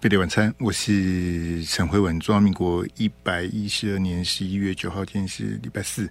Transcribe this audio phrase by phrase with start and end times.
[0.00, 2.18] 贝蒂晚餐，我是陈辉文。
[2.20, 6.10] 中华民国一百一十二年十一月九号，今天是礼拜四。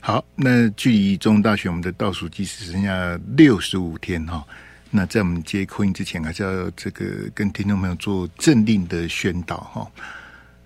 [0.00, 4.44] 好，那距离中大选我们的倒数计时剩下六十五天哈。
[4.90, 9.92] 那在我们接 call in 之前，还是要这个跟听众朋友做镇定的宣导哈。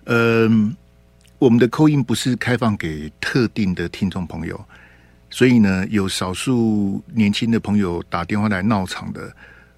[0.05, 0.75] 嗯，
[1.37, 4.59] 我们的 call in 不是开放给特定的听众朋友，
[5.29, 9.31] 所以呢，有少数年轻的朋友打电话来闹场的，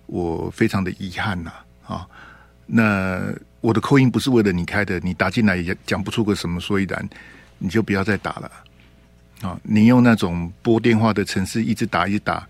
[0.06, 1.52] 我非常的遗憾呐
[1.86, 2.08] 啊。
[2.72, 7.10] 那我的 call in 不是为了你开的，你打进来也讲不出个什么所以然，
[7.58, 8.52] 你就不要再打了
[9.42, 9.60] 啊！
[9.64, 12.48] 你用那种拨电话的程式一直打一直打，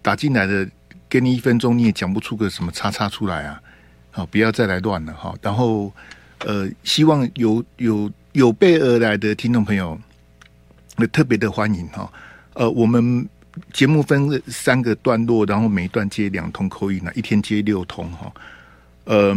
[0.00, 0.68] 打进来的
[1.08, 3.60] 给你一分钟你也讲不出个什么叉叉出来啊！
[4.10, 5.34] 好，不要再来乱了哈。
[5.42, 5.92] 然后
[6.38, 9.98] 呃，希望有有有备而来的听众朋友，
[10.96, 12.10] 那特别的欢迎哈。
[12.54, 13.28] 呃，我们
[13.72, 18.32] 节目分三个段落，然后每一段接两通扣音啊一天接六通哈。
[19.04, 19.36] 呃，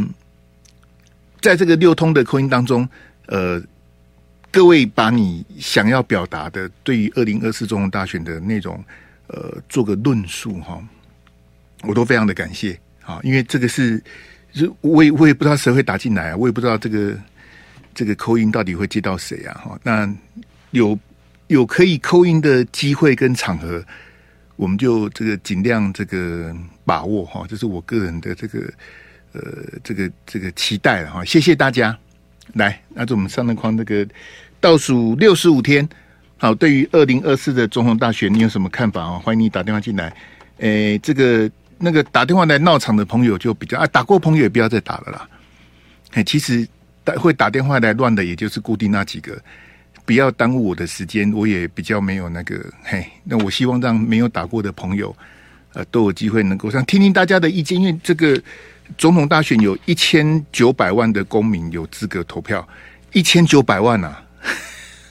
[1.42, 2.88] 在这个六通的口音当中，
[3.26, 3.62] 呃，
[4.52, 8.84] 各位把你想要表达的对于二零二四总统大选的内容，
[9.28, 10.82] 呃，做个论述哈，
[11.82, 14.02] 我都非常的感谢啊，因为这个是，
[14.54, 17.18] 是我也我也不知道谁会打进来啊，我也不知道这个
[17.94, 20.08] 这个口音到底会接到谁啊哈，那
[20.72, 20.98] 有
[21.48, 23.84] 有可以 call in 的机会跟场合，
[24.56, 26.56] 我们就这个尽量这个
[26.86, 28.72] 把握哈，这是我个人的这个。
[29.36, 31.98] 呃，这个这个期待了哈，谢谢大家。
[32.54, 34.08] 来，那就我们上的框那个
[34.62, 35.86] 倒数六十五天，
[36.38, 39.20] 好，对于二零二四的总统大选，你有什么看法啊？
[39.20, 40.16] 欢迎你打电话进来。
[40.60, 45.30] 诶，这个那个打电话来闹场的朋友就比较啊，打过朋友也不要再打了啦。
[46.12, 46.66] 哎，其实
[47.04, 49.38] 打会打电话来乱的，也就是固定那几个，
[50.06, 53.06] 不要耽误我的时间，我也比较没有那个嘿。
[53.26, 55.14] 那我希望让没有打过的朋友，
[55.74, 58.42] 呃，都有机会能够上听听大家的意见，因为这个。
[58.98, 62.68] 总统大选有一千九百万的公民有资格投票，
[63.14, 64.26] 一千九百万啊！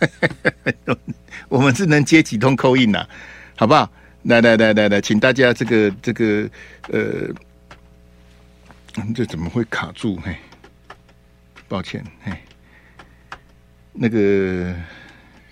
[1.49, 3.07] 我们是能接几通扣印呐？
[3.57, 3.91] 好不好？
[4.25, 6.49] 来来来来来，请大家这个这个
[6.89, 7.29] 呃，
[9.15, 10.19] 这怎么会卡住？
[10.25, 10.35] 嘿，
[11.69, 12.33] 抱歉，嘿，
[13.93, 14.75] 那个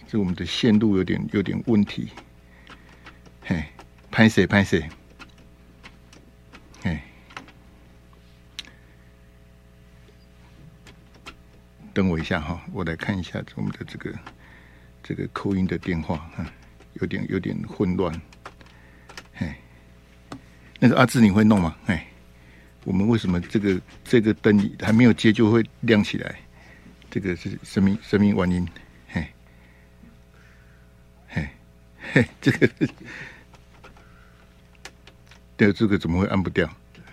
[0.09, 2.09] 这我们的线路有点有点问题，
[3.45, 3.63] 嘿，
[4.11, 4.89] 拍谁拍谁？
[11.95, 14.13] 等我一下哈，我来看一下我们的这个
[15.03, 16.51] 这个 call in 的电话啊，
[16.95, 18.19] 有点有点混乱。
[19.35, 19.53] 嘿，
[20.79, 21.77] 那个阿志你会弄吗？
[21.87, 22.07] 哎，
[22.85, 26.35] 我们为什么这个这个灯还没有接就会亮起来？
[27.11, 28.67] 这个是什么什么原因。
[29.09, 29.27] 嘿，
[31.29, 31.49] 嘿，
[32.15, 32.67] 嘿，这个
[35.59, 36.67] 对，这个怎么会按不掉？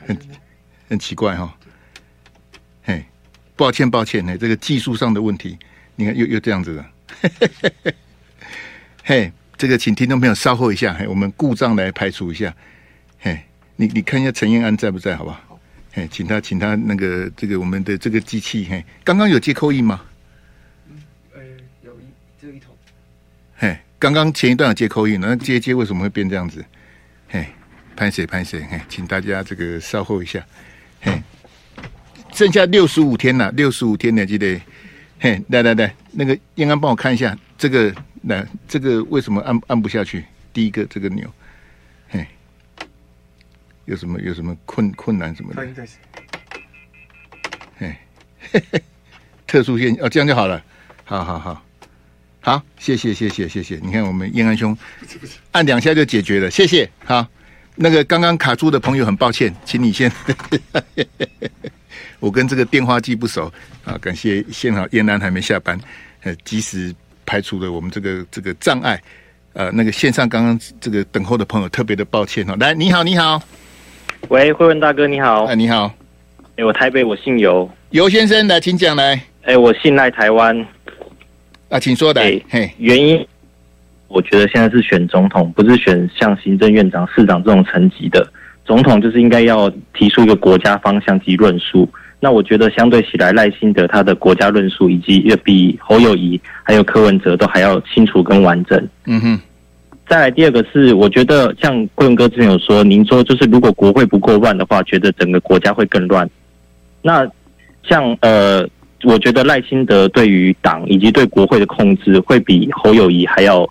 [0.07, 0.17] 很
[0.87, 1.53] 很奇怪哈。
[3.59, 5.59] 抱歉，抱歉，呢，这个技术上的问题，
[5.97, 6.91] 你看又又这样子了。
[9.03, 12.55] 嘿，这个请听众朋友稍后一下，嘿，我们故障来排除一下。
[13.19, 13.37] 嘿，
[13.75, 15.59] 你你看一下陈彦安在不在，好不好？
[15.91, 20.05] 嘿，请他，请他那个这个我们的这个机器，嘿，刚刚有接扣印吗？
[20.87, 21.03] 嗯，
[21.33, 21.41] 呃，
[21.83, 22.03] 有一
[22.39, 22.73] 只有一头。
[23.57, 26.63] 嘿，刚刚前一段有接扣印，那接接为什么会变这样子？
[27.27, 27.45] 嘿，
[27.97, 28.65] 拍谁拍谁？
[28.71, 30.41] 嘿，请大家这个稍后一下。
[31.01, 31.21] 嘿。
[32.33, 34.59] 剩下六十五天了，六十五天呢，记得，
[35.19, 40.23] 嘿，来来来，那个燕安帮我看一下这个，来，这个为什么按按不下去？
[40.53, 41.31] 第一个这个钮，
[42.09, 42.25] 嘿，
[43.85, 45.61] 有什么有什么困困难什么的？
[47.77, 47.95] 嘿，
[48.51, 48.81] 嘿嘿，
[49.45, 50.63] 特殊现哦，这样就好了，
[51.03, 51.63] 好好好，
[52.41, 54.77] 好，谢谢谢谢谢谢，你看我们燕安兄
[55.51, 57.27] 按两下就解决了，谢谢，好，
[57.75, 60.11] 那个刚刚卡住的朋友很抱歉，请你先。
[62.19, 63.51] 我跟这个电话机不熟
[63.85, 65.79] 啊，感谢幸好燕安还没下班，
[66.23, 66.93] 呃，及时
[67.25, 69.01] 排除了我们这个这个障碍。
[69.53, 72.55] 呃，那个线上刚刚这个等候的朋友特别的抱歉哦。
[72.59, 73.41] 来，你好，你好，
[74.27, 75.91] 喂，慧文大哥，你好，哎，你好，
[76.55, 79.19] 哎，我台北，我姓尤，尤先生来，请讲来。
[79.41, 80.55] 哎，我信赖台湾，
[81.69, 82.21] 啊，请说的。
[82.21, 83.27] 哎，嘿，原因，
[84.07, 88.31] 我觉得现在是选总统，不是选像行政院长、市长这种层级的
[88.63, 91.89] 总统，就是应该要提出一个国家方向及论述。
[92.21, 98.87] 那我觉得相对起来，赖清德他的国家论述以及要比侯友谊还有柯文哲都还要清楚跟完整。
[99.05, 99.39] 嗯哼。
[100.05, 106.29] 再来第二个是，我觉得像贵文哥之前有说，您说就是如果国会不够乱的话，觉得整个国家会更乱。
[107.01, 107.25] 那
[107.83, 108.67] 像呃，
[109.03, 113.65] 我觉得赖清德对于党以及对国会的控制会比侯友谊还要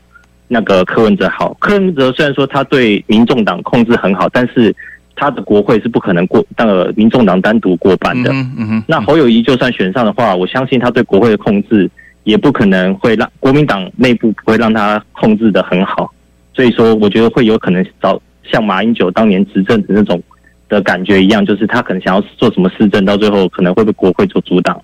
[0.47, 1.55] 那个柯文哲好。
[1.61, 4.75] 柯文哲虽然说他对民众党控制很好，但是。
[5.19, 8.31] 他的国会是不可能过那个民众党单独过半的。
[8.32, 8.85] 嗯嗯。
[8.87, 11.91] 那侯友谊就算选上的话，我相信他对国会的控制
[12.23, 16.11] 也不可能会让国民党内部不会让他控制的很好。
[16.55, 20.23] 所以说，我觉得会有可能找像马英九当年执政的那种
[20.69, 24.81] 的感觉一样，就是他可能想要做什么施政，到最后可能会被国会做阻挡。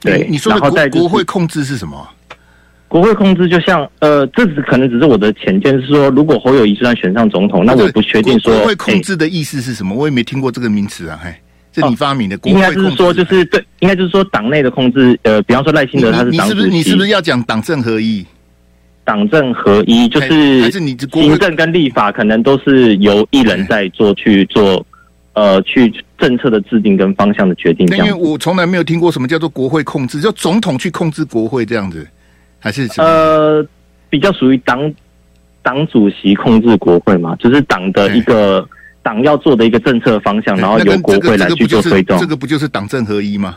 [0.00, 2.08] 对，你说的国国会控制是什么？
[2.92, 11.34] 国会控制就像呃，这只可能只是我的浅见，是说如果侯友谊就算选上总统，那我不确定说国会控制的意思是什么，我也没听过这个名词啊，嘿，
[11.74, 12.36] 是你发明的？
[12.36, 18.26] 国会应该就是说，就是对，应该就是说党内的控制，呃，比方说赖清德他是党主席，你是不是要讲党政合一？
[19.04, 24.84] 党政合一就是还是你行政跟立法可能都是由一人在做去做，
[25.32, 27.88] 呃，去政策的制定跟方向的决定。
[27.96, 32.06] 因为我从来没有听过什么叫做国会控制，就总统去控制国会这样子。
[32.62, 33.66] 还是呃，
[34.08, 34.94] 比较属于党
[35.62, 38.64] 党主席控制国会嘛，就是党的一个
[39.02, 42.16] 党要做的一个政策方向，然后由国会来去做推动。
[42.20, 43.56] 这个不就是党政合一吗？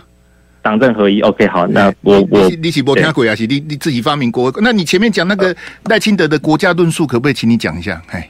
[0.63, 4.60] 党政合一，OK，好，那我我你起波听鬼啊，是你你自己发明国会？
[4.63, 8.01] 那你前面讲那个赖清德的国家论述，可不可以请你讲一下？
[8.10, 8.28] 哎，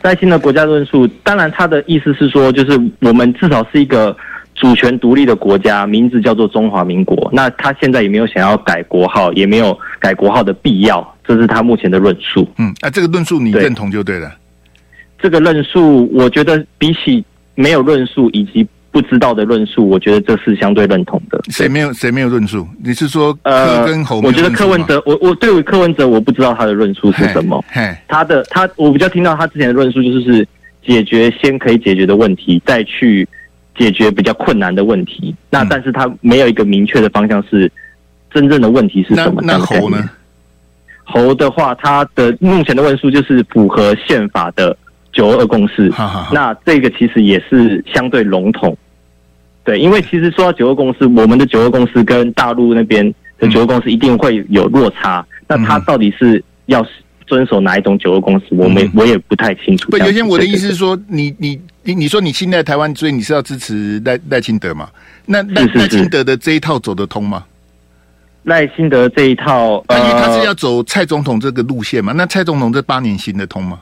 [0.00, 4.16] 赖清德国家论述，当然他的意思是说，就是我们至少是一个。
[4.56, 7.28] 主权独立的国家，名字叫做中华民国。
[7.32, 12.48] 那他现在也没有想要改国号，也没有改国号的必要，这是他目前的论述。
[12.56, 14.28] 嗯，啊，这个论述你认同就对了。
[14.28, 14.34] 对
[15.18, 17.22] 这个论述，我觉得比起
[17.54, 21.38] 没有论述以及不知道的论述，我觉得这是相对认同的。
[21.50, 22.66] 谁没有谁没有论述？
[22.82, 24.20] 你是说呃跟侯？
[24.22, 27.62] 我觉得柯文哲，我我对于柯文哲，我不知道他的论述是什么。
[27.68, 30.48] 嘿，他的他，我比较听到他之前的论述就是是
[30.86, 33.28] 解决先可以解决的问题，再去。
[33.78, 37.70] 解决比较困难的问题，那但是他没有一个明确的方向，是
[38.30, 39.42] 真正的问题是什么？
[39.44, 40.10] 那，那侯呢？
[41.04, 44.76] 猴的话，他的目前的问述就是符合宪法的
[45.12, 45.90] 九二二共识。
[45.90, 48.76] 好好好，那这个其实也是相对笼统。
[49.62, 55.20] 对，因为其实说到九二共识，我们的九二共识跟大陆那边的九二共识一定会有落差。
[55.20, 56.86] 嗯、那他到底是要？
[57.26, 58.46] 遵守哪一种九二共识？
[58.50, 59.90] 我没，我也不太清楚。
[59.90, 64.88] 不，原先我的意思是说，你你你你说你现在台湾，所以你是要支持赖赖清德嘛？
[65.26, 67.44] 那赖赖清德的这一套走得通吗？
[68.44, 72.12] 赖清德这一套，因为他是要走蔡总统这个路线嘛？
[72.12, 73.80] 那蔡总统这八年行得通吗？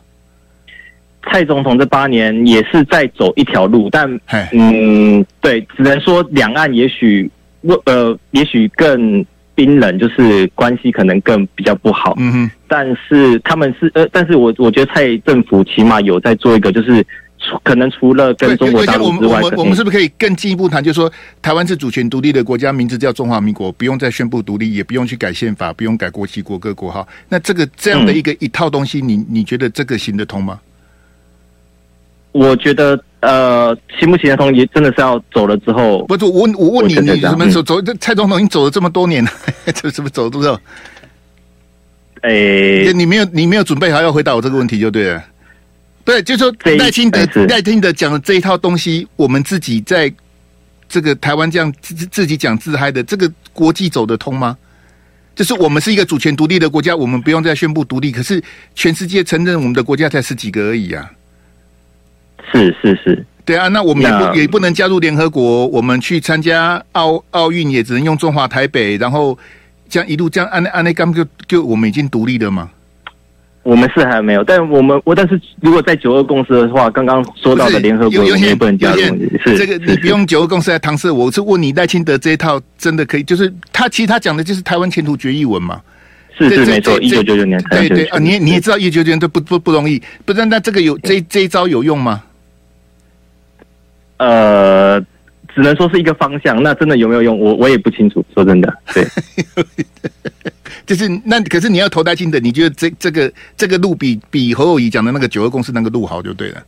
[1.30, 4.20] 蔡总统这八年也是在走一条路，但
[4.52, 7.30] 嗯，对，只能说两岸也许
[7.84, 9.24] 呃，也许更。
[9.54, 17.04] 冰冷就是关系可能更比较不好，嗯哼，但是他们是呃，但是我我觉得蔡政府起码有在做一个，就是
[17.62, 20.82] 可能除了跟中国大陆之外，我们我们是不是可以更进一步谈？
[20.82, 21.12] 就是说，
[21.42, 27.06] 台湾是主权独立的国家，名字叫中华民国，不用再宣布独立，也不用去改宪法，不用改国旗、国歌、国号。
[27.28, 30.58] 那这个这样的一个一套东西，你你觉得这个行得通吗？
[32.34, 33.02] 我觉得。
[33.24, 34.54] 呃，行不行得通？
[34.54, 36.04] 也真的是要走了之后。
[36.04, 37.80] 不是我，我问你，你什么时候走？
[37.80, 39.30] 这蔡总统已经走了这么多年了，
[39.74, 40.52] 这是不是走多少？
[42.20, 45.24] 哎、欸，你没有，你没有准备好要回答我这个问题就对了。
[46.04, 50.12] 对，就说赖清德，赖清德讲的这一套东西，我们自己在
[50.86, 54.54] 这个台湾这样自自己讲自嗨的，这个国际走得通吗？
[55.34, 58.44] 就是我们是一个主权独立的国家，我们不用再宣布独立，可是
[58.74, 61.10] 全世界承认我们的国家才十几个而已啊。
[62.54, 69.36] 是是是，对啊，那我们也不也不能加入联合国，我们去参加奥奥运也只能用中华台北，然后
[69.88, 72.70] 这样一路这样按按那刚就就我们已经独立了吗？
[73.64, 79.00] 我们是还没有，但我们我但是如果在九二共识的话，刚刚说到的联合国我们也不能加入。
[79.42, 83.22] 是这个你不用九二共识来搪塞我，是问你赖清德这一套真的可以？
[83.22, 85.80] 就是他其实他讲的就是台湾前途决议文嘛。
[86.36, 92.22] 是是没错，一九九九年对对啊，你你也知道一九九九年都不不不容易，不是那这个有这这一招有用吗？
[94.18, 95.00] 呃，
[95.54, 97.38] 只能说是一个方向，那真的有没有用？
[97.38, 98.24] 我我也不清楚。
[98.34, 99.04] 说真的，对，
[100.86, 106.62] 就是那可是你要投赖清德，你觉得这这个这个路比比侯友谊讲的那个九二共识那个路好就对了。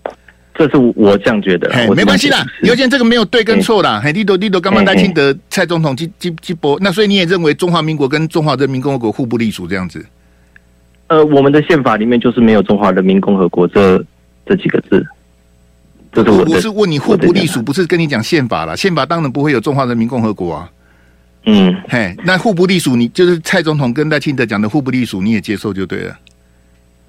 [0.59, 2.43] 这是我这样觉得，没关系啦。
[2.63, 4.01] 尤其这个没有对跟错啦。
[4.03, 10.03] 嘿，利多利多刚刚戴清德蔡总统基基基波，那所以你也认为中华民国跟中华人民共和国互不隶属这样子？
[11.09, 14.03] 呃，我们的宪法里面就是没有中华人民共和国这
[14.47, 15.07] 这几个字。
[16.23, 18.77] 我我是问你互不隶属，不是跟你讲宪法了。
[18.77, 20.71] 宪法当然不会有中华人民共和国啊。
[21.45, 26.19] 嗯，嘿，那互不隶属，你就是蔡总统跟赖清德讲的互不隶属，你也接受就对了。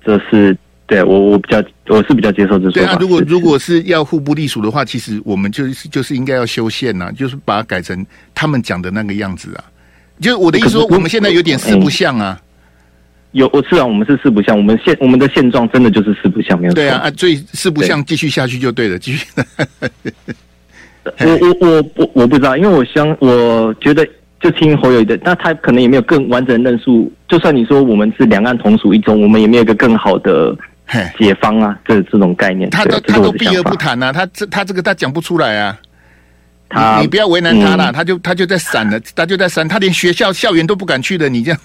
[0.06, 2.74] 这是对我我比较我是比较接受这说法。
[2.74, 9.64] 对啊，如果如果是要互不隶属的话，其实我们就是就是应该要修宪呐，就是把它改成他们讲的那个样子啊。
[10.20, 12.40] 就是我的意思说，我们现在有点四不像啊。
[13.32, 16.76] 有我是啊，我们是四不像，我们现我们的现状真的就是四不像，没有错。
[16.76, 19.28] 对啊，啊，所以四不像继续下去就对了，继续。
[21.04, 24.08] 我我我我我不知道，因为我相我觉得
[24.40, 27.12] 就听侯友宜的，那他可能也没有更完整的论述。
[27.28, 30.56] 就算你说我们是两岸同属一中，我们也没有一个更好的
[31.18, 32.70] 解方啊，这这种概念。
[32.70, 35.78] 他都他都避而不谈啊，他这他这个他讲不出来啊。
[36.70, 41.60] 他你不要为难他了，嗯，他就他就在闪了，他就在闪，他连学校校园都不敢去的，你这样，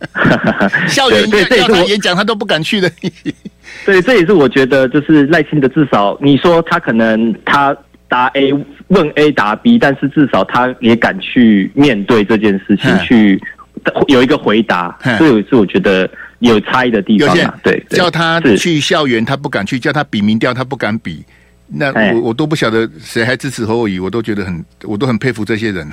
[0.88, 2.90] 校园叫他演讲他都不敢去的。
[3.84, 7.76] 对，这也是我觉得，就是赖清德至少你说他可能他
[8.08, 8.52] 答 A
[8.88, 13.40] 问 A 答 B，但是至少他也敢去面对这件事情，去
[14.06, 17.54] 有一个回答，这也是我觉得有差异的地方啊。
[17.62, 21.24] 对，叫他去校园他不敢去，叫他比民调他不敢比。
[21.68, 25.88] 那我我都不晓得谁还支持侯友宜，我都觉得很，我都很佩服这些人。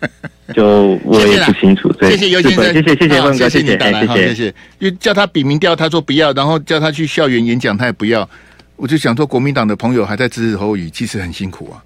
[0.54, 1.90] 就我也不清楚。
[2.02, 4.28] 谢谢尤先生，谢谢谢谢问哥，谢谢你打来，谢谢。
[4.28, 4.54] 谢谢。
[4.78, 8.28] 因为叫他笔名调，他说不要；然后叫他去校园演讲，他也不要。
[8.76, 11.82] 我就想说，国民党的朋友还在支持侯友宜，其实很辛苦啊。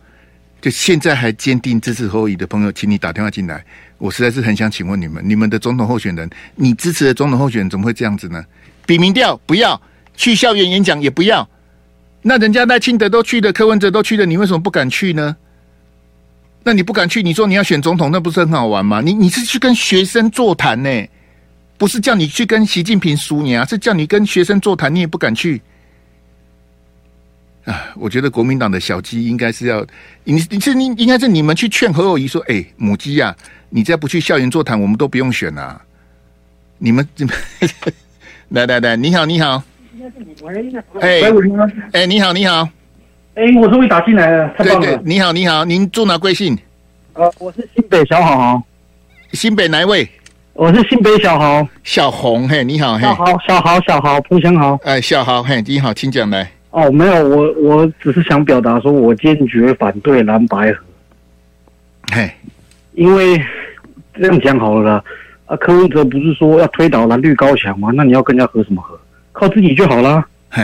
[0.61, 3.65] 就现在还坚定支持侯友宜的朋友，请你打电话进来。
[3.99, 8.45] 我实在是很想请问你们，你们的总统候选人，你支持的总统候选人怎么会这样子呢？
[8.85, 9.81] 笔名调不要，
[10.17, 11.49] 去校园演讲也不要。
[12.23, 15.37] 那人家赖清德都去的，柯文哲都去的，你为什么不敢去呢？
[16.65, 19.01] 那你不敢去，你说你要选总统，那不是很好玩吗？
[19.01, 21.09] 你你是去跟学生座谈呢，
[21.79, 25.63] 不是叫你去跟习近平输赢啊，是叫你跟学生座谈，你也不敢去。
[27.65, 29.87] 啊，我觉得国民党的小鸡应该是要，
[30.25, 33.35] 你你是你应该是你们去劝何友谊说，哎，母鸡呀，
[33.71, 35.81] 你再不去校园座谈，我们都不用选啊。
[36.79, 37.07] 你们
[38.51, 39.63] 来来来，你好你好。
[40.43, 41.21] 喂，哎，
[41.93, 42.69] 哎，你好，你好，
[43.35, 44.87] 哎，我终于打进来了，太棒了。
[44.87, 46.57] 对对，你好，你好，您住哪贵姓？
[47.15, 48.63] 呃，我是新北小豪，
[49.33, 50.09] 新北哪一位？
[50.53, 56.49] 我是新北小豪，小红，嘿，你好，嘿，小豪，小豪，小豪，彭祥豪，哎，小豪，嘿，你好，请讲来。
[56.71, 60.85] 哦，没有，我我只是想表达说，我坚决反对蓝白河。
[62.13, 62.31] 嘿，
[62.93, 63.43] 因为
[64.15, 65.05] 这样讲好了啦，
[65.47, 67.91] 啊，柯文哲不是说要推倒蓝绿高墙吗？
[67.95, 68.99] 那你要跟人家合什么合？
[69.39, 70.27] 靠自己就好啦。
[70.51, 70.63] 嘿，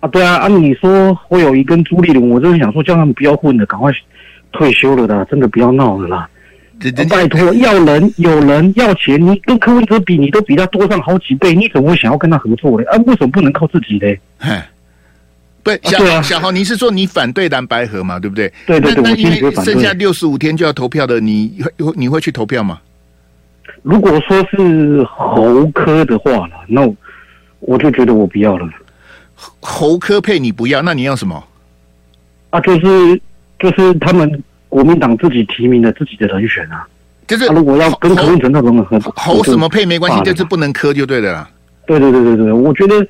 [0.00, 3.92] 啊，对啊，按、啊、你说侯友宜跟朱立伦，我真的想说叫他们不要混了，赶快
[4.50, 6.28] 退休了的，真的不要闹了啦。
[7.08, 12.84] 拜托，要人有人要钱，你跟柯文哲比，你都比他多上好几倍，你怎么会想要跟他合作嘞？
[12.86, 14.18] 啊，为什么不能靠自己嘞？
[14.38, 14.60] 嘿，
[15.62, 18.18] 对，小、啊、啊，小豪，你是说你反对蓝白河嘛？
[18.18, 18.52] 对不对？
[18.66, 22.80] 对对对，那因为剩下六十五天就要投票的，你会你会去投票吗？
[23.82, 26.82] 如果说是侯科的话了，那。
[27.60, 28.68] 我就觉得我不要了，
[29.60, 31.42] 侯科配你不要，那你要什么？
[32.50, 33.20] 啊，就是
[33.58, 36.86] 就是他们国民党自己提名的自己的人选啊，
[37.26, 41.48] 就是、啊、如果要跟柯文哲那种合，侯什么配没关系，就是不能磕就对的啦。
[41.86, 43.06] 对对对对对，我觉得，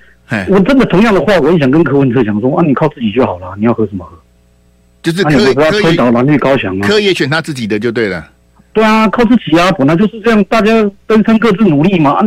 [0.48, 4.16] 我真的同样的话，我也想跟柯文哲讲说啊，你靠自己就好了，你要喝什么合？
[5.02, 8.28] 就是柯柯推倒蓝绿高墙啊，柯也选他自己的就对了。
[8.72, 10.72] 对啊，靠自己啊，本来就是这样，大家
[11.06, 12.22] 登山各自努力嘛。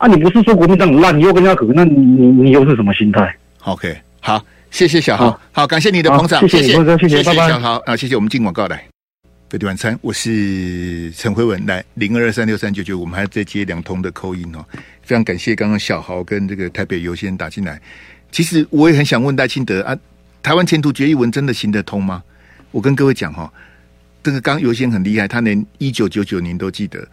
[0.00, 7.76] 啊啊，你不是说国民党很烂，你又跟人家合，那你你你又是什么心态？OK，好，谢谢小豪，好，感谢你的捧场，谢谢，谢谢，谢谢小豪。
[7.84, 8.82] 啊，谢谢我们进广告来，
[9.50, 14.64] 飞碟晚餐，我是陈辉文，来零二二三六三九九，我们还在接两通的 call in 哦，
[15.02, 17.78] 非常感谢刚刚小豪跟这个台北优先打进来，
[18.32, 19.94] 其实我也很想问戴清德啊，
[20.42, 22.22] 台湾前途决议文真的行得通吗？
[22.70, 23.52] 我跟各位讲哈、哦，
[24.22, 27.06] 这个刚优先很厉害，他连一九九九年都记得，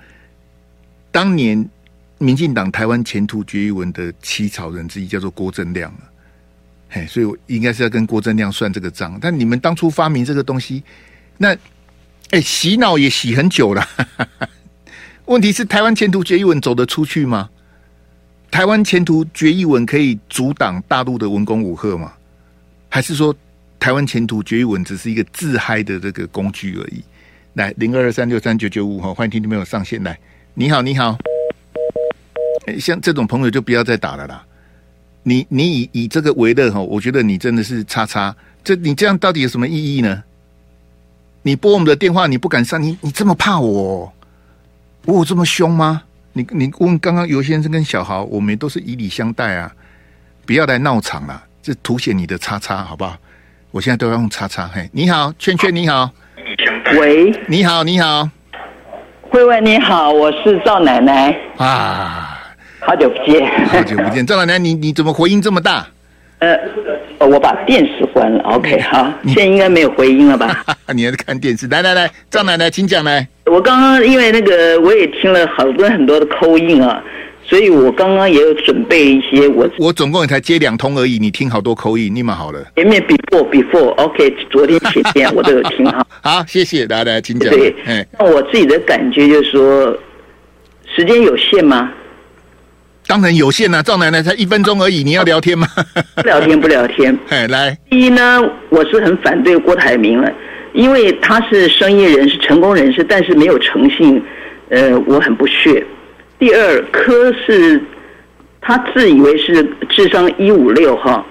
[1.11, 1.69] 当年。
[2.19, 5.93] 民进党台湾前途决议文的起草人之一叫做郭正亮，
[6.89, 9.17] 嘿，所以我应该是要跟郭正亮算这个账。
[9.21, 10.83] 但你们当初发明这个东西，
[11.37, 11.55] 那
[12.31, 13.87] 哎洗脑也洗很久了。
[15.25, 17.49] 问题是台湾前途决议文走得出去吗？
[18.49, 22.13] 台湾前途决议文可以阻挡大陆的文攻武吓吗？
[22.89, 23.35] 还是说
[23.77, 27.03] 台湾前途决议文只是一个自嗨的这个工具而已？
[27.53, 30.17] 来零二二三六三九九五哈，欢迎听众朋友上线来。
[30.53, 31.15] 你好，你好。
[32.79, 34.43] 像这种朋友就不要再打了啦！
[35.23, 38.35] 你你以以这个为乐哈，我觉得你真的是叉叉。
[38.63, 40.23] 这你这样到底有什么意义呢？
[41.41, 44.11] 你拨我们的电话，你不敢上，你你这么怕我？
[45.05, 46.03] 我有这么凶吗？
[46.33, 49.73] 你你问刚刚尤先生跟小豪，我们都是以礼相待啊！
[50.45, 53.17] 不要来闹场了，这凸显你的叉叉，好不好？
[53.71, 54.67] 我现在都要用叉叉。
[54.67, 56.09] 嘿，你好，圈圈你好，
[56.99, 58.29] 喂，你好你好，
[59.29, 62.36] 慧慧你好，我是赵奶奶啊。
[62.79, 65.85] 好久不见，好久不见，赵奶奶，你你怎么回音这么大？
[66.39, 66.55] 呃，
[67.19, 68.43] 我把电视关了。
[68.43, 70.63] OK，好，现在应该没有回音了吧？
[70.93, 71.65] 你还在看电视？
[71.67, 73.27] 来来来，赵奶奶，请讲来。
[73.45, 77.03] 我刚刚因为那个，我也听了好多很多的 call in 啊，
[77.43, 79.67] 所以我刚刚也有准备一些我。
[79.79, 82.63] 我总共也才接两通而已，你听好多口音，你蛮好了。
[82.75, 86.05] 前面 before before，OK，、okay, 昨天前天我都有听 好。
[86.21, 87.51] 好，谢谢，大家，请讲。
[87.51, 87.73] 对，
[88.19, 89.97] 那我自己的感觉就是说，
[90.95, 91.91] 时间有限吗？
[93.07, 95.65] 当然有限了、啊，赵奶奶才一分钟而已，你要聊天吗？
[96.15, 97.17] 不聊天，不聊天。
[97.29, 100.29] 哎，来，第一呢，我是很反对郭台铭了，
[100.73, 104.21] 因为他是生意人，是成功人士，但是没有诚信，
[104.69, 105.81] 呃，我很不屑。
[106.37, 107.81] 第二，柯是
[108.59, 111.25] 他自以为是智商一五六哈，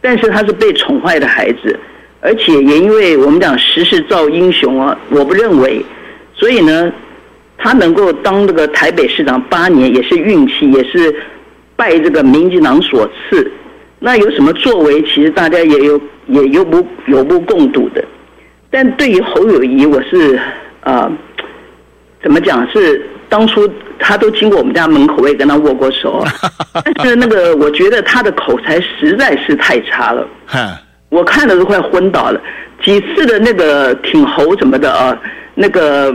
[0.00, 1.78] 但是他是被宠坏的孩子，
[2.20, 5.84] 而且也因为我们讲时势造英雄啊，我不认为，
[6.34, 6.92] 所以呢。
[7.62, 11.14] 他能够当这个台北市长八年，也是运气，也是
[11.76, 13.48] 拜这个民进党所赐。
[14.00, 15.00] 那有什么作为？
[15.02, 18.04] 其实大家也有也有目有目共睹的。
[18.68, 20.34] 但对于侯友谊，我是
[20.80, 21.12] 啊、呃，
[22.20, 22.68] 怎么讲？
[22.72, 26.24] 是当初他都经过我们家门口，我也跟他握过手。
[26.98, 30.26] 但是那个，我觉得他的口才实在是太差了，
[31.10, 32.40] 我看的都快昏倒了。
[32.82, 35.16] 几次的那个挺侯什么的啊，
[35.54, 36.12] 那个。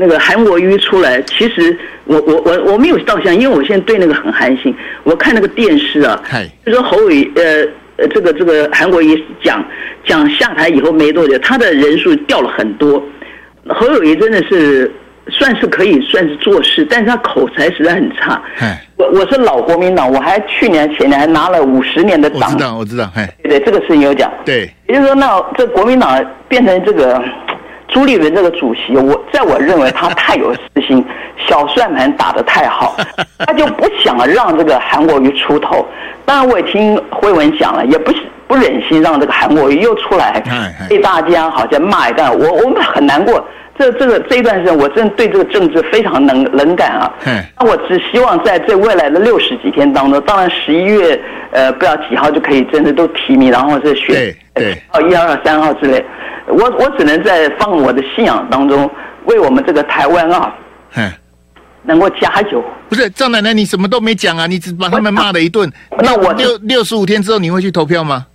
[0.00, 4.72] 那个韩国瑜出来，其实我我我我没有照相，因为我现在对那个很寒心。
[5.02, 6.22] 我看那个电视啊，
[6.64, 9.64] 就说侯伟呃呃这个这个韩国瑜讲
[10.06, 13.02] 讲下台以后没多久，他的人数掉了很多。
[13.70, 14.88] 侯友谊真的是
[15.30, 18.40] 算是可以算是做事，但是他口才实在很差。
[18.96, 22.52] 我我是老国民党，我还去年前年还拿了五十年的党。
[22.52, 23.10] 我知道，我知道，
[23.42, 24.32] 对对，这个事情有讲。
[24.44, 27.20] 对，也就是说，那这国民党变成这个。
[27.88, 31.04] 朱立伦这个主席，我在我认为他太有私心，
[31.48, 32.96] 小算盘打得太好，
[33.38, 35.86] 他就不想让这个韩国瑜出头。
[36.24, 38.12] 当然，我也听辉文讲了，也不
[38.46, 40.42] 不忍心让这个韩国瑜又出来
[40.88, 42.26] 被大家好像骂一顿。
[42.38, 43.42] 我我们很难过。
[43.78, 47.12] 这这个这一段时间，我真的对这个政治非常冷冷感啊。
[47.26, 51.20] 嗯那我只希望在这未来的六十几天当中，当然十一月
[51.52, 56.04] 呃不知道几号就可以真的都提名，然后是选对对哦一二三号之类。
[56.48, 58.90] 我我只能在放我的信仰当中，
[59.26, 60.52] 为我们这个台湾啊，
[60.96, 61.12] 嗯
[61.82, 62.62] 能够加油。
[62.88, 65.70] 不是张奶奶，你什么都没讲啊，你只把他们骂了一顿。
[65.98, 68.26] 那我六六十五天之后你会去投票吗？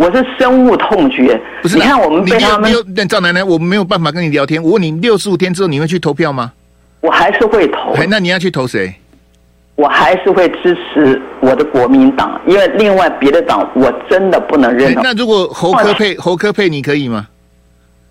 [0.00, 1.38] 我是深恶痛绝。
[1.60, 2.72] 不是，你看我们被他们。
[3.06, 4.62] 赵奶奶，我没有办法跟你聊天。
[4.62, 6.52] 我问你，六十五天之后你会去投票吗？
[7.02, 7.94] 我还是会投。
[8.08, 8.94] 那你要去投谁？
[9.76, 15.02] 我还是会支持我的国民党，因为另外别的党我真的不能认同。
[15.02, 17.26] 那如果侯科佩侯科佩，你可以吗？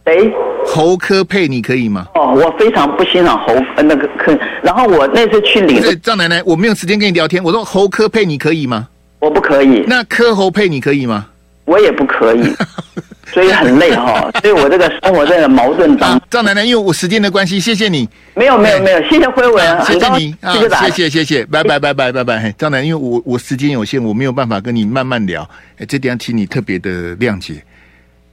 [0.06, 0.32] 谁？
[0.67, 2.06] 侯科佩你可以吗？
[2.13, 4.38] 哦，我非常不欣赏侯那个科。
[4.62, 7.43] 然后我那次去领，赵奶奶，我没有时间跟你聊天。
[7.43, 8.88] 我说侯科佩你可以吗？
[9.19, 9.84] 我不可以。
[9.88, 11.25] 那柯侯佩你可以吗？
[11.69, 12.43] 我也不可以，
[13.32, 14.27] 所以很累哈。
[14.41, 16.27] 所以我这个生活在矛盾当中。
[16.32, 18.10] 赵奶奶，因为我时间的关系，谢谢你。
[18.34, 22.51] 没有没有没有，谢谢辉文，谢谢你啊，谢谢谢谢，拜拜拜拜拜拜。
[22.58, 25.47] 赵奶奶，因为我我时间有限，我没有办法跟你慢慢聊。
[25.77, 27.63] 哎，这点请你特别的谅解。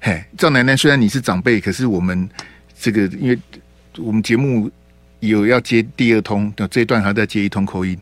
[0.01, 2.27] 嘿，赵奶奶，虽然你是长辈，可是我们
[2.81, 3.39] 这个，因为
[3.99, 4.71] 我们节目
[5.21, 7.99] 有要接第二通，那这一段还要再接一通口音。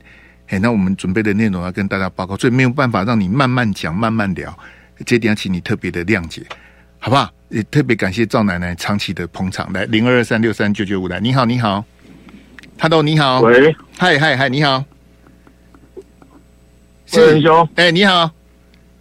[0.47, 4.57] 嘿，那我们准备的内容要跟大家报告，所以没有办法让你慢慢讲、慢慢聊。
[5.05, 6.43] 这点要请你特别的谅解，
[6.99, 7.31] 好不好？
[7.51, 9.73] 也特别感谢赵奶奶长期的捧场。
[9.73, 11.85] 来，零二二三六三九九五来，你好，你好
[12.81, 14.85] ，Hello，你好，喂，嗨嗨嗨，你好，
[17.07, 18.31] 师兄，哎，你好，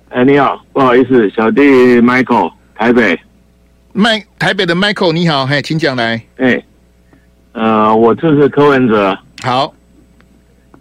[0.09, 1.61] 哎，你好，不好意思，小弟
[2.01, 2.51] Michael。
[2.75, 3.17] 台北，
[3.93, 6.21] 麦台北的 Michael 你好，嘿，请讲来。
[6.37, 6.61] 哎，
[7.53, 9.17] 呃，我这是柯文哲。
[9.41, 9.73] 好，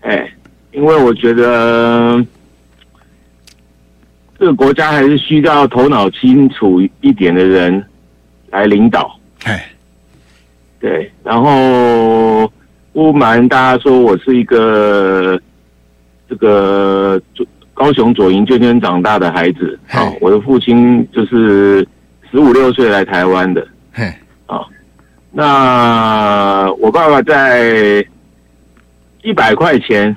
[0.00, 0.32] 哎，
[0.72, 2.24] 因为我觉得
[4.42, 7.80] 这个国家还是需要头脑清楚一点的人
[8.50, 9.16] 来领导。
[9.44, 9.70] 哎，
[10.80, 12.52] 对，然后
[12.92, 15.40] 不瞒大家说，我是一个
[16.28, 17.22] 这个。
[17.74, 21.84] 高雄左营眷村长大的孩子啊，我的父亲就是
[22.30, 23.66] 十五六岁来台湾的。
[23.92, 24.04] 嘿，
[24.46, 24.60] 啊，
[25.32, 28.04] 那我爸爸在
[29.22, 30.14] 一百块钱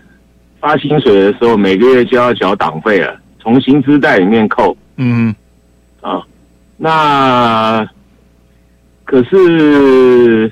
[0.60, 4.76] 发薪水的时候，每个月就要缴党费了，从薪资袋里面扣。
[4.98, 5.34] 嗯，
[6.02, 6.20] 啊，
[6.78, 7.88] 那
[9.04, 10.52] 可是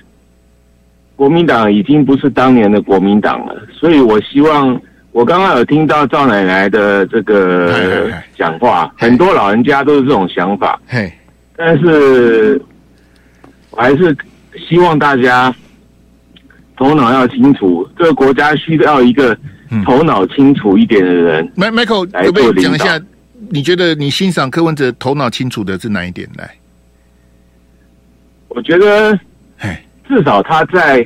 [1.16, 4.80] 国民党已经不是当年的国民党了，所以我希望。
[5.12, 10.82] 我刚刚有听到赵奶奶的这个讲话，很多老人家都是这种想法。
[10.88, 11.14] 嘿，
[11.56, 12.60] 但是
[13.70, 14.18] 我还是
[14.68, 15.54] 希望大家
[16.76, 19.38] 头脑要清楚，这个国家需要一个
[19.86, 21.52] 头脑清楚一点的人。
[21.56, 23.00] 麦 Michael，可不可以讲一下？
[23.50, 26.28] 你觉得你欣赏柯文哲头脑清楚的是哪一点？
[26.38, 26.50] 来，
[28.48, 29.20] 我觉得，
[30.08, 31.06] 至少他在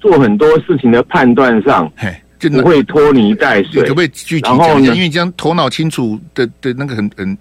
[0.00, 1.90] 做很多事情的判断上，
[2.38, 3.82] 就不会拖泥带水。
[3.82, 4.94] 可不可以具体讲一下？
[4.94, 7.36] 因为这样头脑清楚的的那个很很，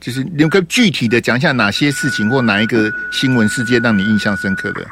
[0.00, 4.86] 就是你可以具体的讲一下哪些事情或哪一个新闻事件让你印象深刻的？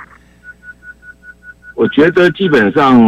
[1.75, 3.03] 我觉得基本上，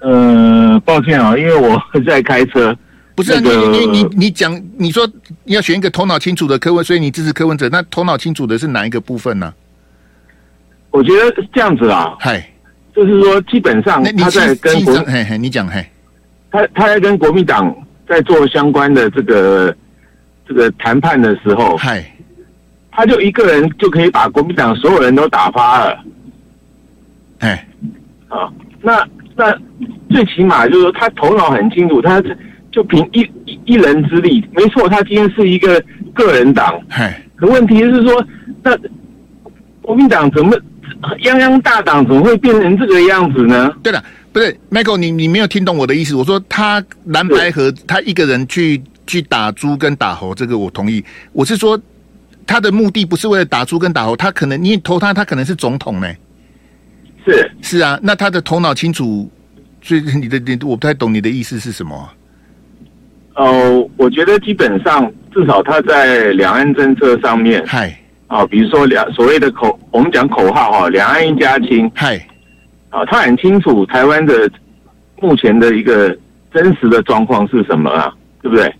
[0.00, 2.76] 呃，抱歉啊，因为我在开车。
[3.14, 5.08] 不是、啊那个、你你你你讲，你说
[5.44, 7.68] 你要选一个头脑清楚的柯文，所以你支持柯文哲。
[7.70, 9.54] 那头脑清楚的是哪一个部分呢？
[10.90, 12.46] 我觉得这样子啊，嗨，
[12.94, 15.84] 就是说基本上他在跟国，嘿嘿，你讲嘿，
[16.50, 17.74] 他他在跟国民党
[18.08, 19.74] 在做相关的这个
[20.46, 22.04] 这个谈判的时候，嗨，
[22.90, 26.04] 他就一个人就可以把国民党所有人都打发了，
[27.40, 27.66] 哎，
[28.28, 29.56] 啊，那那
[30.10, 32.22] 最起码就是说他头脑很清楚，他。
[32.72, 36.78] 就凭一一一人之力，没错，他今天是一个个人党。
[36.90, 38.22] 嗨，可问题是说，
[38.62, 38.76] 那
[39.80, 40.54] 国民党怎么
[41.22, 43.74] 泱泱大党怎么会变成这个样子呢？
[43.82, 46.14] 对了，不是，Michael，你你没有听懂我的意思。
[46.14, 51.02] 我说他蓝白合，他一个人去去打猪跟打猴，这个我同意。
[51.32, 51.80] 我是说，
[52.46, 56.12] 他的目的不是为了打猪跟打猴，他可能你投他，他可能是总统呢。
[57.26, 59.28] 是是啊，那他的头脑清楚，
[59.82, 62.08] 所以你的你我不太懂你的意思是什么？
[63.34, 67.94] 哦，我觉得基本上至少他在两岸政策上面，嗨，
[68.28, 72.16] 啊，比如说两所谓的口，我们讲口号哈，两岸一家亲，嗨，
[72.88, 74.50] 啊，他很清楚台湾的
[75.20, 76.16] 目前的一个
[76.54, 78.10] 真实的状况是什么啊，
[78.40, 78.74] 对不对？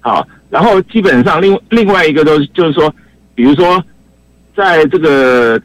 [0.00, 2.94] 好，然后基本上另另外一个都就是说，
[3.34, 3.82] 比如说
[4.54, 5.58] 在这个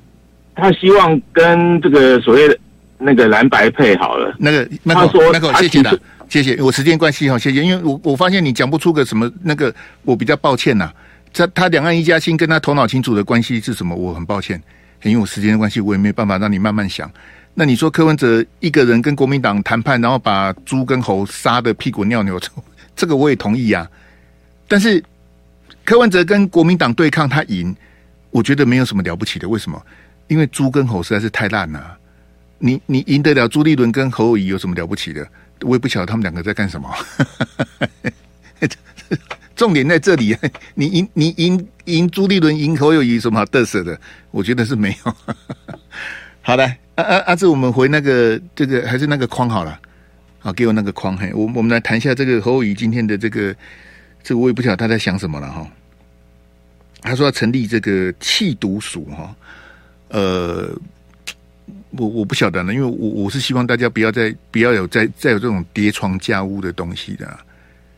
[0.56, 2.58] 他希望跟这个所谓的
[2.98, 6.00] 那个蓝白配好了，那个他说那个谢谢的。
[6.30, 10.94] 谢谢，我时间关系哈，谢谢，因为我我发现你讲不出个什么那个，我比较抱歉呐、啊。
[11.32, 13.94] 这他两岸一家亲，跟他头脑清楚的关系是什么？
[13.94, 14.60] 我很抱歉，
[15.04, 17.12] 因为我时间的关系，我也没办法让你慢慢想。
[17.54, 22.40] 那你说柯文哲一个人跟国民党谈判，然后把猪跟猴杀的屁滚尿流，
[22.96, 23.88] 这个我也同意啊。
[24.68, 25.04] 但是
[25.86, 27.76] 柯文哲跟国民党对抗，他赢，
[28.32, 29.48] 我觉得没有什么了不起的。
[29.48, 29.80] 为什么？
[30.34, 31.96] 因为猪跟猴实在是太烂了。
[32.58, 35.28] 你你赢得了朱立伦跟侯友宜有什么了不起的？
[35.62, 36.90] 我也不晓得他们两个在干什么。
[39.56, 40.36] 重点在这里，
[40.74, 43.96] 你赢你赢赢朱立伦赢侯友宜什么好得瑟的？
[44.32, 45.16] 我觉得是没有。
[46.42, 46.66] 好的，
[46.96, 49.80] 阿阿阿志，我们回那个这个还是那个框好了。
[50.40, 51.16] 好，给我那个框。
[51.16, 53.56] 嘿，我我们来谈一下这个侯友宜今天的这个
[54.24, 55.70] 这个，我也不晓得他在想什么了哈。
[57.02, 59.36] 他说要成立这个缉毒署哈，
[60.14, 60.74] 呃。
[61.96, 67.40] 我我不晓得呢，因为我我是希望大家不要再不要有再再有这种叠床架屋的东西的、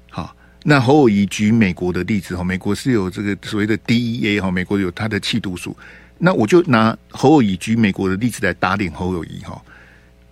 [0.10, 5.76] 好，那侯友谊举美国的例子哈，美国是有这个所谓的 DEA 哈，美国有他的气毒署，
[6.18, 9.62] 那我就拿侯友谊举美国的例子来打脸侯友谊哈。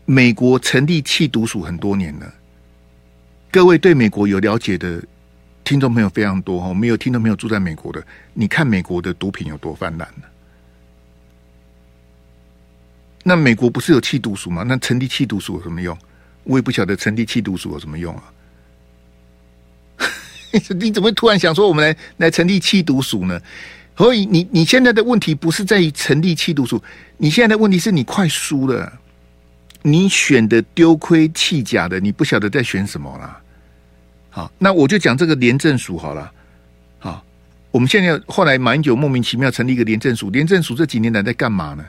[0.04, 2.34] 美国成立气毒署很多年了，
[3.50, 5.02] 各位对美国有了解的
[5.63, 10.24] 听众朋友非常多哈，没有听众朋友住在美国的，你看美国的毒品有多泛滥呢？
[13.23, 14.63] 那美国不是有气毒署吗？
[14.67, 15.97] 那成立气毒署有什么用？
[16.43, 18.23] 我也不晓得成立气毒署有什么用啊！
[20.77, 23.39] 你怎么会突然想说我们来来成立气毒署呢？
[23.95, 26.83] 所以你你现在的问题不是在于成立气毒署，
[27.15, 28.91] 你现在的问题是你快输了，
[29.83, 33.39] 你选的丢盔弃甲的，你不晓得在选什么啦。
[34.29, 36.29] 好，那我就讲这个廉政署好了。
[36.99, 37.23] 好，
[37.71, 41.86] 我们现在后来马英九莫名其妙成立一个廉政署，廉政署这几年来在干嘛呢？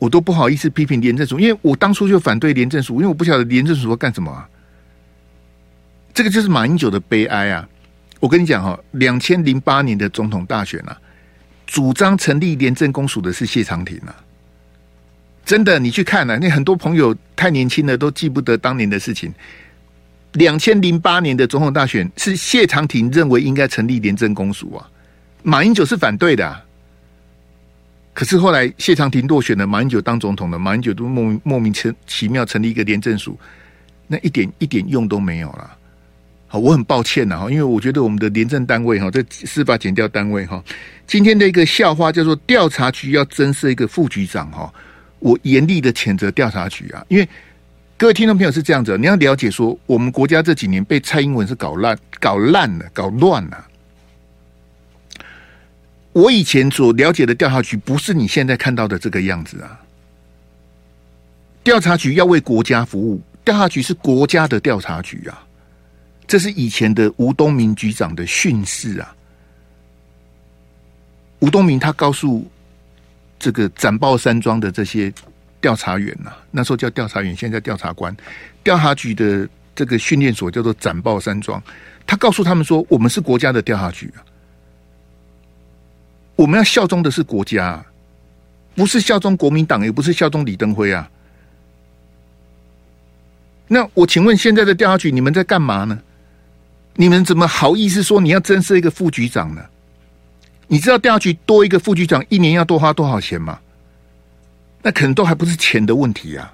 [0.00, 4.48] 我都不好意思批评廉政署，因为我当初就反对廉政署，因为我不晓得廉政署要干什么啊。
[6.14, 7.68] 这个就是马英九的悲哀啊！
[8.18, 10.98] 我跟你讲哈，两千零八年的总统大选啊，
[11.66, 14.16] 主张成立廉政公署的是谢长廷啊。
[15.44, 19.32] 真的，你去看啊，那很多朋友太年轻了，都记不得当年的事情。
[20.32, 24.88] 两千零八年的总统大选是谢长廷认为应该成立廉政公署啊，
[25.42, 26.64] 马英九是反对的啊。
[28.20, 31.72] 可是后来谢长廷落选了，马英九当总统了，马英九都莫名莫名
[32.06, 33.34] 其妙成立一个廉政署，
[34.08, 35.70] 那一点一点用都没有了。
[36.46, 40.62] 好，我很抱歉呐哈，因为我觉得我们的廉政单位哈，这司法检调单位哈，
[41.06, 44.70] 今天的一个笑话叫做调查局要增设一个副局长哈，
[45.20, 47.26] 我严厉的谴责调查局啊，因为
[47.96, 53.66] 各位听众朋友是这样子，你要了解说，我们国家这几年被蔡英文是搞烂、搞烂了、搞乱了。
[56.12, 59.80] 我以前所了解的调查局不是你现在看到的这个样子啊！
[61.62, 65.46] 调查局要为国家服务，调查局是国家的调查局啊！
[66.26, 69.14] 这是以前的吴东明局长的训示啊！
[71.38, 72.44] 吴东明他告诉
[73.38, 75.12] 这个展报山庄的这些
[75.60, 78.14] 调查员呐，那时候叫调查员，现在叫调查官。
[78.64, 81.62] 调查局的这个训练所叫做展报山庄，
[82.06, 84.20] 他告诉他们说：“我们是国家的调查局啊，
[86.40, 87.84] 我们要效忠的是国家，
[88.74, 91.06] 不是效忠国民党，也不是效忠李登辉啊。”
[93.68, 96.00] 那我请问，现在的调查局你们在干嘛呢？
[96.94, 99.62] 你们怎么好意思说你要增设一个副局长呢？
[100.66, 103.60] 你知道调查局多一个副局长一年要多花多少钱吗？
[104.80, 106.50] 那可能都还不是钱的问题啊！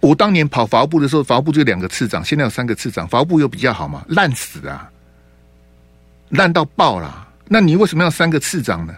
[0.00, 4.04] 我当年跑法务部的时候，法务部就两个次长，现在有三个次长，法务部又比较好嘛？
[4.08, 4.90] 烂死啊，
[6.28, 7.28] 烂到爆了！
[7.52, 8.94] 那你为什么要三个次长呢？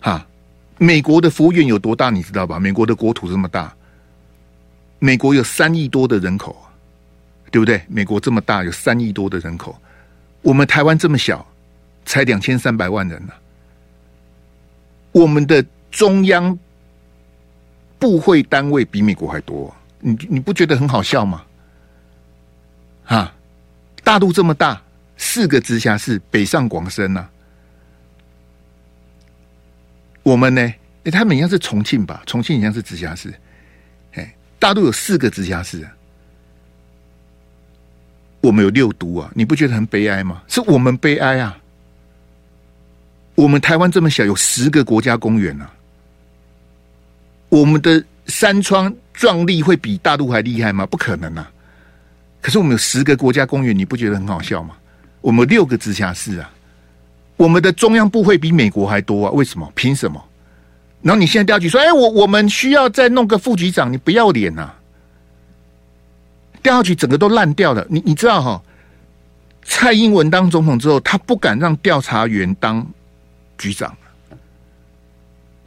[0.00, 0.26] 哈，
[0.76, 2.60] 美国的服务员有多大，你知道吧？
[2.60, 3.74] 美国的国土这么大，
[4.98, 6.54] 美国有三亿多的人口，
[7.50, 7.82] 对不对？
[7.88, 9.74] 美国这么大，有三亿多的人口。
[10.42, 11.44] 我们台湾这么小，
[12.04, 13.32] 才两千三百万人呢、
[15.12, 16.56] 我们的中央
[17.98, 21.42] 部会单位比美国还多，你你不觉得很好笑吗？
[23.06, 23.34] 啊，
[24.04, 24.82] 大陆这么大，
[25.16, 27.28] 四个直辖市，北上广深呐、
[30.22, 30.60] 我们呢？
[31.04, 32.22] 哎，他们一样是重庆吧？
[32.26, 33.32] 重庆一样是直辖市。
[34.14, 35.86] 哎，大陆有四个直辖市、
[38.40, 40.42] 我们有六都啊，你不觉得很悲哀吗？
[40.48, 41.58] 是我们悲哀啊！
[43.34, 45.70] 我们台湾这么小，有十个国家公园啊，
[47.48, 50.84] 我们的山川壮丽会比大陆还厉害吗？
[50.86, 51.50] 不可能啊！
[52.40, 54.76] 可是我们有十个国家公园，你不觉得很好笑吗？
[55.26, 56.48] 我们六个直辖市啊，
[57.36, 59.32] 我们的中央部会比美国还多啊？
[59.32, 59.68] 为什么？
[59.74, 60.24] 凭什么？
[61.02, 64.74] 然后你现在调局说，哎，我我们需要再弄个副局长，你不要脸呐、啊！
[66.62, 68.62] 调局整个都烂掉了，你你知道哈？
[69.64, 72.86] 蔡英文当总统之后，他不敢让调查员当
[73.58, 73.96] 局长，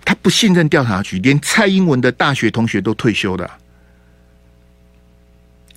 [0.05, 3.51] 他不信任调查局，连蔡英文的大学同学都退休了。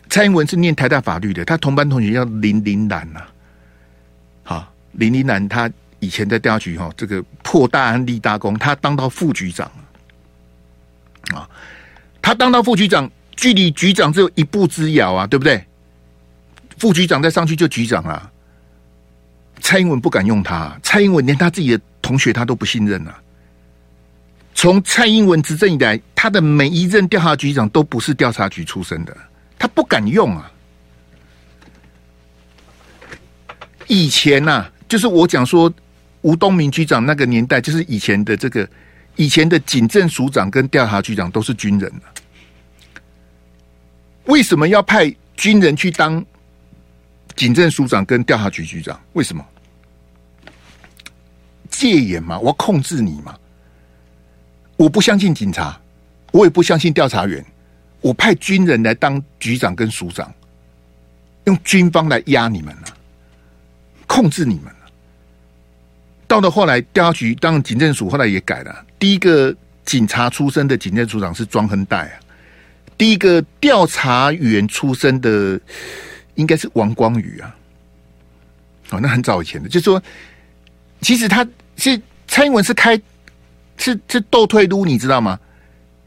[0.09, 3.21] 蔡英文是念台大法律的，他同班同学叫林林兰呐。
[4.93, 9.71] 林林兰他以前在调查局哈，这个破大案立大功，他当到副局长
[11.35, 11.49] 啊，
[12.21, 13.11] 他当到副局长。
[13.35, 15.65] 距离局长只有一步之遥啊，对不对？
[16.77, 18.31] 副局长再上去就局长啊。
[19.61, 23.19] 蔡英文不敢用他，蔡英文连他自己的同学他都不信任啊。
[24.55, 29.17] 从蔡英文执政以来，他的每一任调查局长都不是调查局出身的，
[29.59, 30.53] 他不敢用啊。
[33.89, 35.73] 以前呐、啊，就是我讲说
[36.21, 38.69] 吴东明局长那个年代，就是以前的这个
[39.17, 42.13] 以前的警政署长跟调查局长都是军人啊。
[44.27, 46.23] 为什么要派军人去当
[47.35, 49.01] 警政署长跟调查局局长？
[49.15, 49.43] 为什么？
[51.71, 53.35] 戒严嘛，我要控制你嘛。
[54.77, 55.81] 我不相信警察，
[56.33, 57.43] 我也不相信调查员，
[58.03, 60.31] 我派军人来当局长跟署长，
[61.45, 62.95] 用军方来压你们了，
[64.07, 64.71] 控制你们。
[66.33, 68.75] 到了后来，调查局当警政署，后来也改了。
[68.99, 72.17] 第一个警察出身的警政署长是庄亨代啊。
[72.97, 75.61] 第一个调查员出身的
[76.37, 77.55] 应该是王光宇啊，
[78.93, 80.03] 哦，那很早以前的，就是说，
[81.03, 82.99] 其实他是蔡英文是开
[83.77, 85.39] 是是斗退噜，你知道吗？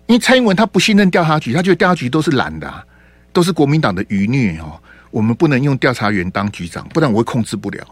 [0.08, 2.84] 因为蔡英文他不信任调查局，他觉得调查局都是懒的，啊，
[3.32, 7.86] 都是国民党的余孽哦，我们不能用调查员当局长，不然我会控制不了。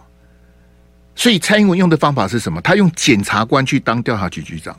[1.15, 2.62] 所以蔡英文用的方法是什么？
[2.62, 4.78] 他用检察官去当调查局局长。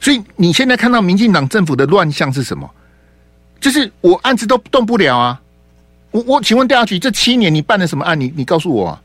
[0.00, 2.68] 所以你现在看到民进党政府的乱象是什么？
[3.60, 5.42] 就是我案子都动不了啊！
[6.10, 8.18] 我我请问调查局这七年你办了什么案？
[8.18, 9.02] 你你告诉我啊，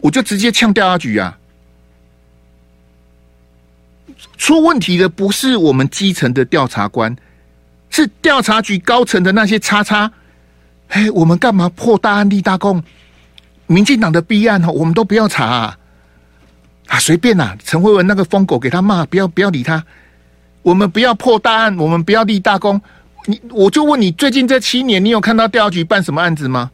[0.00, 1.38] 我就直接呛调查局啊！
[4.38, 7.14] 出问题的不是我们基层的调查官，
[7.90, 10.10] 是调查局高层的那些叉叉。
[10.88, 12.82] 哎，我们干嘛破大案立大功？
[13.66, 15.78] 民进党的弊案我们都不要查啊。
[16.88, 17.56] 啊，随便呐！
[17.64, 19.84] 陈慧文那个疯狗给他骂，不要不要理他。
[20.62, 22.80] 我们不要破大案，我们不要立大功。
[23.24, 26.70] 你我就问你，最近这七年，你有看到调局办什么案子吗？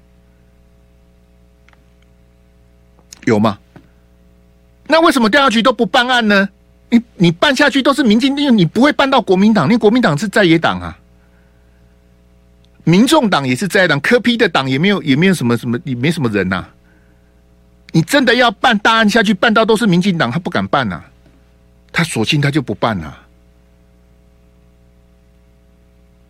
[3.24, 3.58] 有吗？
[4.86, 6.46] 那为什么调查局都不办案呢？
[6.90, 10.98] 你你办下去都是民进，党你不会办到国民党，因为国民党是在野党啊。
[12.84, 16.68] 民众党也是在野党，科批的党也没有也没有什么什么，也没什么人呐、啊。
[17.92, 21.04] 你真的要办大案下去，办到都是民进党，他不敢办呐、啊，
[21.92, 23.26] 他索性他就不办了、啊。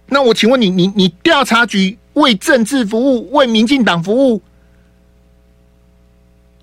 [0.06, 4.42] 那我请问你，你你调查局为政治服务，为民进党服务，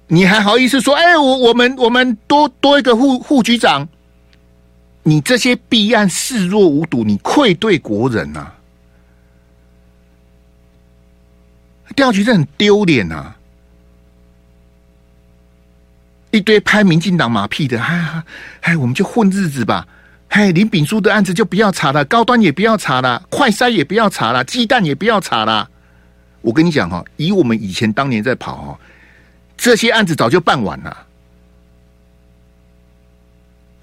[0.08, 0.94] 你还好意思说？
[0.96, 3.88] 哎，我我们我们多多一个副副局长，
[5.04, 8.56] 你这些弊案视若无睹，你愧对国人呐、啊！
[11.96, 13.34] 调查局这很丢脸呐！
[16.32, 18.24] 一堆拍民进党马屁的， 哎
[18.62, 19.88] 哎，我们就混日子吧。
[20.30, 25.68] 哎，林炳书的案子就不要查了，高端也不要查了，快筛也不要查了，鸡蛋也不要查了。
[26.42, 28.80] 我跟你讲哈，以我们以前当年在跑哈，
[29.58, 31.06] 这些案子早就办完了。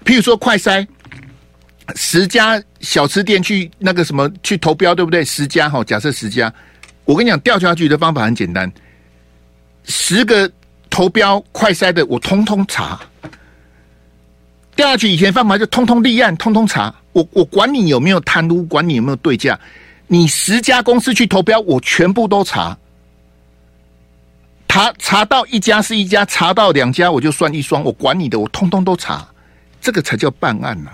[0.05, 0.87] 譬如说快筛，
[1.95, 5.25] 十家小吃店去那个什么去投标，对不对？
[5.25, 6.51] 十家哈，假设十家，
[7.03, 8.71] 我跟你讲，调查局的方法很简单，
[9.83, 10.49] 十个
[10.89, 12.99] 投标快筛的，我通通查。
[14.75, 16.93] 调查局以前犯法就通通立案，通通查。
[17.13, 19.59] 我我管你有没有贪污，管你有没有对价，
[20.07, 22.77] 你十家公司去投标，我全部都查。
[24.67, 29.27] 查查到一家是一家，查到两家我就算一双，我管你的，我通通都查。
[29.81, 30.91] 这个才叫办案呐、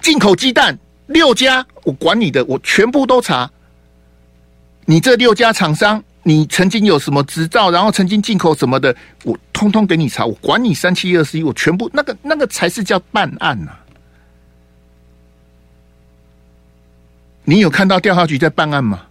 [0.00, 3.48] 进口鸡蛋六家，我管你的，我全部都查。
[4.84, 10.26] 你这六家厂商，你曾经有什么执照，然后曾经进口什么的，我通通给你查。
[10.26, 13.70] 我管你三七二十一，我全部那个那个才是叫办案呐、
[17.44, 19.02] 你有看到调查局在办案吗？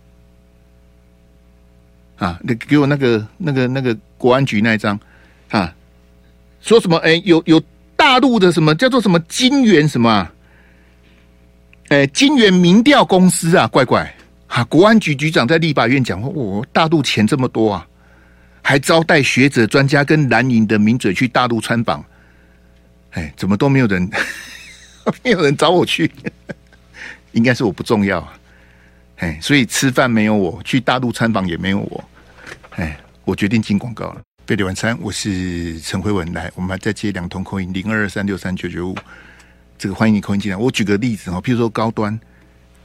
[2.18, 5.00] 啊，你给我那个那个那个国安局那一张
[5.50, 5.74] 啊，
[6.60, 6.98] 说什么？
[6.98, 7.62] 哎，有有。
[7.98, 10.32] 大陆的什么叫做什么金源什么、啊？
[11.88, 14.14] 哎、金源民调公司啊，怪怪
[14.56, 14.64] 啊！
[14.70, 17.86] 国安局局长在立法院讲话，哦，大陆钱这么多啊，
[18.62, 22.04] 还招待学者专家跟蓝营的名嘴去大陆参访。
[23.12, 24.10] 哎、怎么都没有人，
[25.24, 26.10] 没有人找我去？
[27.34, 28.34] 应该是我不重要啊。
[29.18, 32.04] 哎、所以吃饭没有我，去大陆参访也没有我。
[32.78, 34.22] 哎、我决定进广告了。
[34.46, 36.32] 贝里晚餐，我是陈辉文。
[36.32, 38.96] 来，我们还再接两通 call in 零二二三六三九九五。
[39.78, 40.56] 这个欢迎你 call in 进来。
[40.56, 42.18] 我举个例子哈，譬如说高端，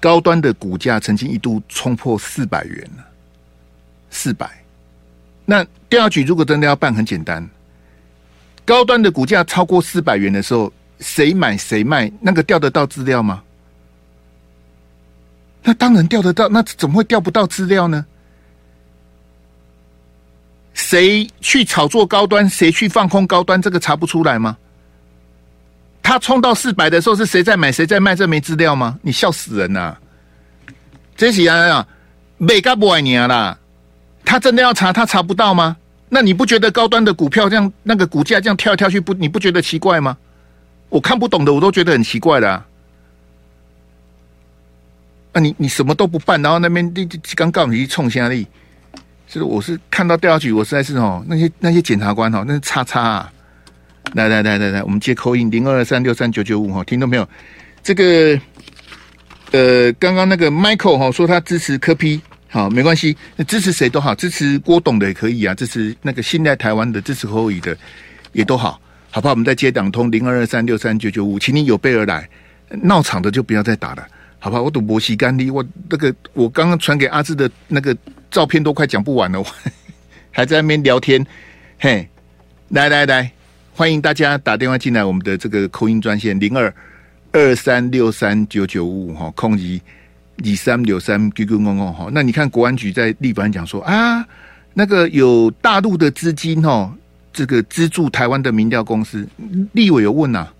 [0.01, 3.05] 高端的股价曾经一度冲破四百元了，
[4.11, 4.51] 四百。
[5.45, 7.47] 那调查局如果真的要办，很简单，
[8.65, 13.43] 高端的股价超过四百元的时候，谁买谁卖，那个调得到资料吗？
[15.63, 18.07] 那当然调得到，那怎么会调不到资料呢？
[20.73, 22.49] 谁去炒作高端？
[22.49, 23.61] 谁去放空高端？
[23.61, 24.57] 这个查不出来吗？
[26.11, 27.71] 他冲到四百的时候，是谁在买？
[27.71, 28.17] 谁在卖？
[28.17, 28.99] 这没资料吗？
[29.01, 30.01] 你笑死人呐、啊！
[31.17, 31.87] 这是啊，
[32.37, 33.57] 美嘎不爱你啊啦！
[34.25, 35.77] 他真的要查，他查不到吗？
[36.09, 40.17] 那你不觉得高端的股票这样，那个股价这样跳来跳去，不，你不觉得奇怪吗？
[40.89, 42.67] 我看不懂的，我都觉得很奇怪的啊！
[45.35, 48.45] 啊你你什么都不办，然后那边你刚告你去冲下力。
[49.29, 53.33] 就是我是看到调查局，我实在是哦，那些那些检察官哦，那是叉叉啊！
[54.15, 57.29] 来来来来来，我们接口音零二二三六三九九五哈，听到没有？
[57.83, 58.39] 这个
[59.53, 67.77] 呃，刚刚那个 Michael 哈说他支持柯 P，好，没关系，支持谁都好，支持郭董的也可以啊，支持那个现在台湾的支持侯友的
[68.33, 69.33] 也都好，好不好？
[69.33, 72.29] 我们再接两通零二二三六三九九五，请你有备而来，
[72.83, 74.07] 闹场的就不要再打了。
[74.39, 77.97] 好吧，我赌博西干利，我那个我刚刚传给阿志的那个
[78.31, 79.47] 照片都快讲不完了，我
[80.31, 81.25] 还在那边聊天。
[81.79, 82.09] 嘿，
[82.69, 83.31] 来来来，
[83.81, 86.71] 欢迎大家打电话进来，我们的这个扣音专线零二
[87.33, 89.81] 二三六三九九五五哈，空一
[90.45, 92.11] 二三六三 QQ 公共哈。
[92.13, 94.23] 那你看国安局在立法院讲说啊，
[94.75, 96.93] 那个有大陆的资金哦，
[97.33, 99.27] 这个资助台湾的民调公司，
[99.73, 100.55] 立委有问呐、啊。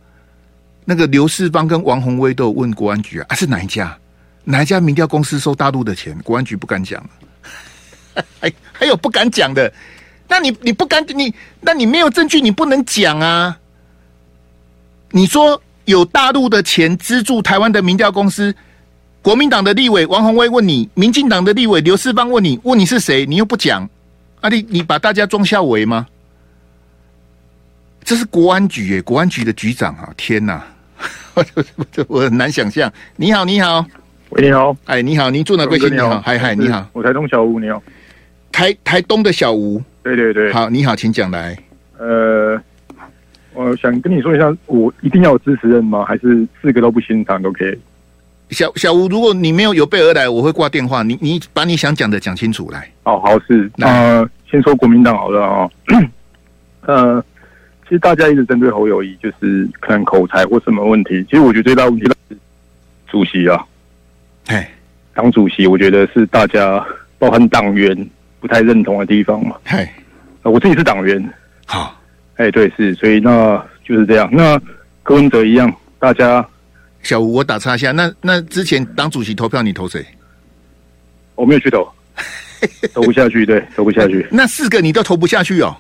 [0.87, 3.95] 那个刘世邦跟王鸿薇都有问国安局啊，啊是哪一家？
[4.45, 6.19] 哪一家民调公司收大陆的钱？
[6.25, 7.05] 国安局不敢讲，
[8.41, 9.71] 还还有不敢讲的？
[10.31, 13.59] 那你你不敢你，那你没有证据，你不能讲啊！
[15.11, 18.55] 你说有大陆的钱资助台湾的民调公司，
[19.21, 23.27] 国民党的立委王宏威问你，民进党的立委刘世芳问你，问你是谁？
[23.27, 23.91] 你又不讲
[24.41, 24.49] 啊？
[24.49, 26.07] 你你把大家装下围吗？
[28.05, 30.09] 这是国安局耶，国安局的局长啊！
[30.17, 30.65] 天哪！
[32.07, 32.93] 我很难想象。
[33.17, 33.85] 你好，你好，
[34.31, 35.93] 喂，你好，哎，你好，您住哪贵姓？
[35.93, 37.83] 你好，嗨嗨，你好，我台东小吴，你好，
[38.53, 41.57] 台台东的小吴，对对对，好，你好，请讲来。
[41.99, 42.61] 呃，
[43.53, 46.05] 我想跟你说一下，我一定要有支持人吗？
[46.05, 47.79] 还是四个都不欣赏都可以？
[48.51, 51.03] 小小吴，如果你没有有备而来，我会挂电话。
[51.03, 52.91] 你你把你想讲的讲清楚来。
[53.05, 55.71] 哦，好是，那、呃、先说国民党好了啊、哦，
[56.87, 57.25] 呃。
[57.85, 61.25] 其实大家一直针对侯友谊，就是可能口才或什么问题。
[61.25, 62.37] 其实我觉得最大问题是
[63.09, 63.67] 主席啊，
[64.47, 64.71] 哎，
[65.13, 66.87] 党主席，我觉得是大家
[67.19, 68.09] 包含党员
[68.41, 69.57] 不太认同的地方嘛。
[69.65, 69.93] 哎，
[70.43, 71.23] 我自己是党员，
[71.67, 72.01] 好，
[72.37, 74.29] 哎，对，是，所以那就是这样。
[74.33, 74.61] 那
[75.03, 76.45] 柯文哲一样，大家
[77.03, 80.05] 小吴，我打岔一下，那那之前党主席投票你投谁？
[81.35, 81.89] 我没有去投，
[82.93, 84.27] 投不下去，对，投不下去。
[84.31, 85.77] 那四个你都投不下去哦，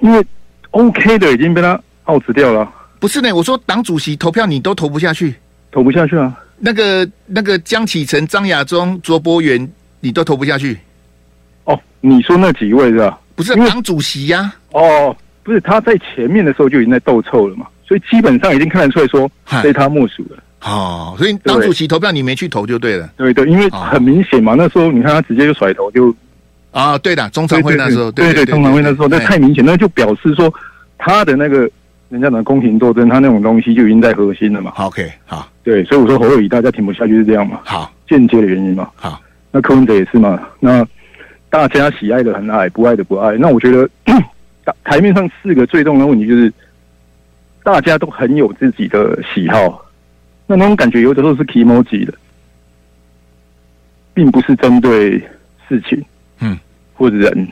[0.00, 0.24] 因为
[0.70, 2.70] OK 的已经被他 out 掉了。
[2.98, 5.34] 不是呢，我说党主席投票你都投不下去，
[5.72, 6.38] 投不下去啊。
[6.58, 9.68] 那个那个江启臣、张亚中、卓博元，
[10.00, 10.78] 你都投不下去。
[12.00, 13.18] 哦，你说那几位是吧？
[13.34, 14.54] 不是党主席呀、啊？
[14.72, 19.30] 哦，不是，他在前面的时候就已经在斗臭了嘛，所以基本上已经看得出来说
[19.62, 20.42] 非他莫属了。
[20.62, 23.10] 哦，所以党主席投票你没去投就对了。
[23.16, 26.14] 对对，因为很明显嘛，那时候你看他直接就甩头就
[26.70, 30.52] 啊，对的，中常会那时候，对对，中常会那时候那太明显，那就表示说
[30.98, 31.68] 他的那个
[32.10, 34.72] 人家的宫廷斗争，他那种东西就已经在核心了嘛。
[34.76, 37.60] OK，好，对，所以我说侯友谊大家挺不下去是这样嘛。
[37.64, 38.88] 好，间接的原因嘛。
[38.94, 39.20] 好，
[39.50, 40.38] 那柯文哲也是嘛。
[40.60, 40.86] 那
[41.50, 43.36] 大家喜爱的很爱，不爱的不爱。
[43.36, 43.90] 那我觉得
[44.84, 46.52] 台面上四个最重要的问题就是
[47.64, 49.84] 大家都很有自己的喜好。
[50.46, 52.14] 那那种感觉有的时候是 kimoji 的，
[54.14, 55.18] 并不是针对
[55.68, 56.04] 事情，
[56.38, 56.56] 嗯，
[56.94, 57.48] 或者人，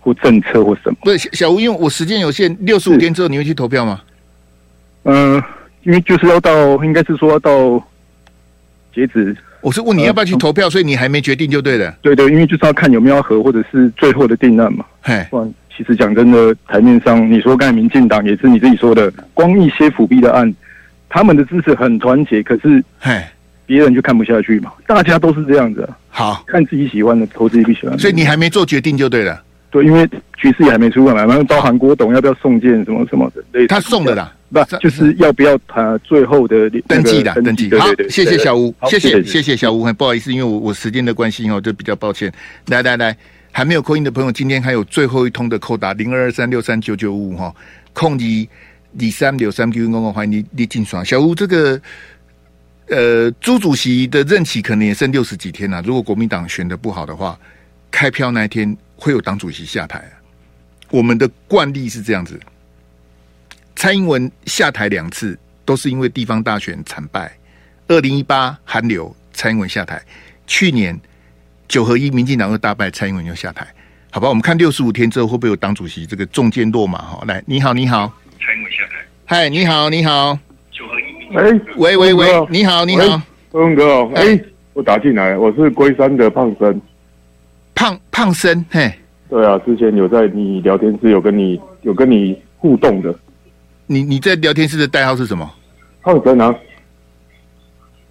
[0.00, 0.96] 或政策或什么。
[1.02, 4.02] 不是小吴，因为我时间有限，六十五天之后你会去投票吗？
[5.04, 5.44] 嗯、呃，
[5.84, 6.52] 因为就是要到，
[6.84, 7.82] 应该是说要到
[8.94, 9.34] 截止。
[9.62, 11.96] 我是问你要不要去投票，呃、所以你还没决定就对了。
[12.02, 14.84] 对对，因为就是要看有没有要合，或者是最后的定案嘛。
[15.00, 20.52] 嘿，不然其实讲真的，台面上你说刚才民进党也是你自己说的，光一些辅币的案。
[21.14, 23.22] 他们的支持很团结，可是，嘿，
[23.66, 24.72] 别人就看不下去嘛。
[24.86, 27.98] 大家都是这样子，好看自己喜欢的，投自己不喜欢的。
[27.98, 29.42] 所以你还没做决定就对了。
[29.70, 30.08] 对，因为
[30.38, 37.70] 局势也还没出来嘛，然后包含郭董要不要送件什么什么的，他送的啦，不就是要不要他最后的登记的登记。
[37.76, 42.32] 好，对对对，谢谢小吴，谢谢谢谢小吴，不好意思，因为我我时间的关系哦，就比较抱歉。
[42.66, 43.16] 来来来，
[43.50, 47.54] 还没有扣音的朋友，今天还有最后一通的扣打零二二三六三九九五哈，
[47.92, 48.48] 控一。
[48.98, 51.80] 第三六三 Q 公公欢迎你你进爽小吴这个
[52.88, 57.40] 呃朱主席的任期可能也剩六十几天了，如果国民党选的不好的话，
[57.90, 60.12] 开票那一天会有党主席下台啊。
[60.90, 62.38] 我们的惯例是这样子，
[63.74, 67.32] 蔡英文下台两次都是因为地方大选惨败。
[67.88, 70.00] 二零一八韩流蔡英文下台，
[70.46, 70.98] 去年
[71.68, 73.66] 九合一民进党又大败，蔡英文又下台。
[74.10, 77.24] 好吧，我们看六十五天之后会不会有党主席这个中箭落马哈？
[77.26, 78.12] 来，你好，你好。
[78.38, 79.04] 蔡英文下台。
[79.24, 80.38] 嗨，你好，你好。
[80.70, 81.36] 九合一。
[81.36, 83.20] 哎，喂喂喂，你好，你好，
[83.52, 84.12] 文哥哦。
[84.14, 84.38] 哎，
[84.74, 86.80] 我打进来，我是龟山的胖生。
[87.74, 88.92] 胖胖生，嘿。
[89.28, 93.18] 对啊，之前有在你聊天室有跟你有跟你互动的。
[93.92, 95.48] 你你在聊天室的代号是什么？
[96.02, 96.54] 胖生啊。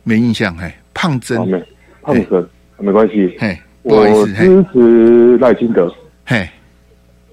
[0.03, 0.71] 没印象，嘿。
[0.93, 1.47] 胖生。
[1.49, 1.63] 没。
[2.03, 3.35] 胖生，没关系。
[3.39, 5.91] 嘿，我支持赖清德。
[6.25, 6.47] 嘿。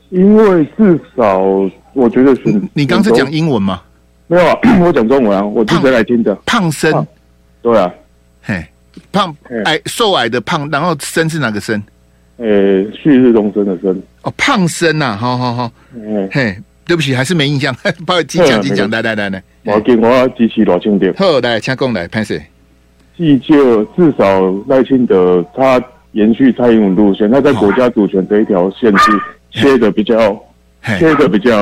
[0.08, 1.38] 因为至少
[1.92, 3.82] 我觉得是，你刚是讲英文吗？
[4.26, 5.44] 没有啊， 我讲中文啊。
[5.44, 6.34] 我支持来金德？
[6.46, 7.06] 胖生，
[7.60, 7.92] 对啊，
[8.42, 8.66] 嘿，
[9.12, 9.34] 胖
[9.66, 11.82] 矮瘦矮的胖，然后生是哪个生？
[12.38, 14.02] 诶，旭日东升的升。
[14.22, 15.72] 哦，胖生呐，好好好。
[16.30, 16.56] 嘿，
[16.88, 17.72] 对不起，还是没印象。
[18.04, 19.42] 不好意思，讲讲，来来来来。
[19.64, 21.12] 我给我支持罗清德。
[21.16, 22.40] 好，来，请讲来，潘 Sir。
[23.16, 25.80] 至就至少赖清德他
[26.12, 29.12] 延续蔡英文路线，他在国家主权这一条线是。
[29.50, 30.38] 切的比较，
[30.98, 31.56] 切的比较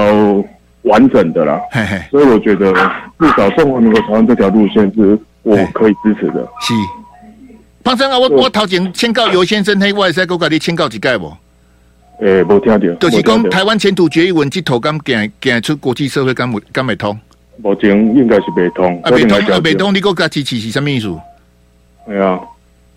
[0.83, 2.73] 完整的啦，嘿嘿，所以我觉得
[3.21, 6.43] 至少中华民国台湾这条路线是我可以支持的。
[6.61, 6.75] 是，
[7.85, 11.33] 胖生啊，我我头前签告尤先生，他外在给我你签告几盖不？
[12.21, 17.19] 诶，无听到，就是讲台湾前途决议文这头刚行行出国际社会，敢敢未通？
[17.59, 21.09] 目前应该是未通，啊未通啊未通，你国家支持是什么意思？
[22.07, 22.41] 系啊，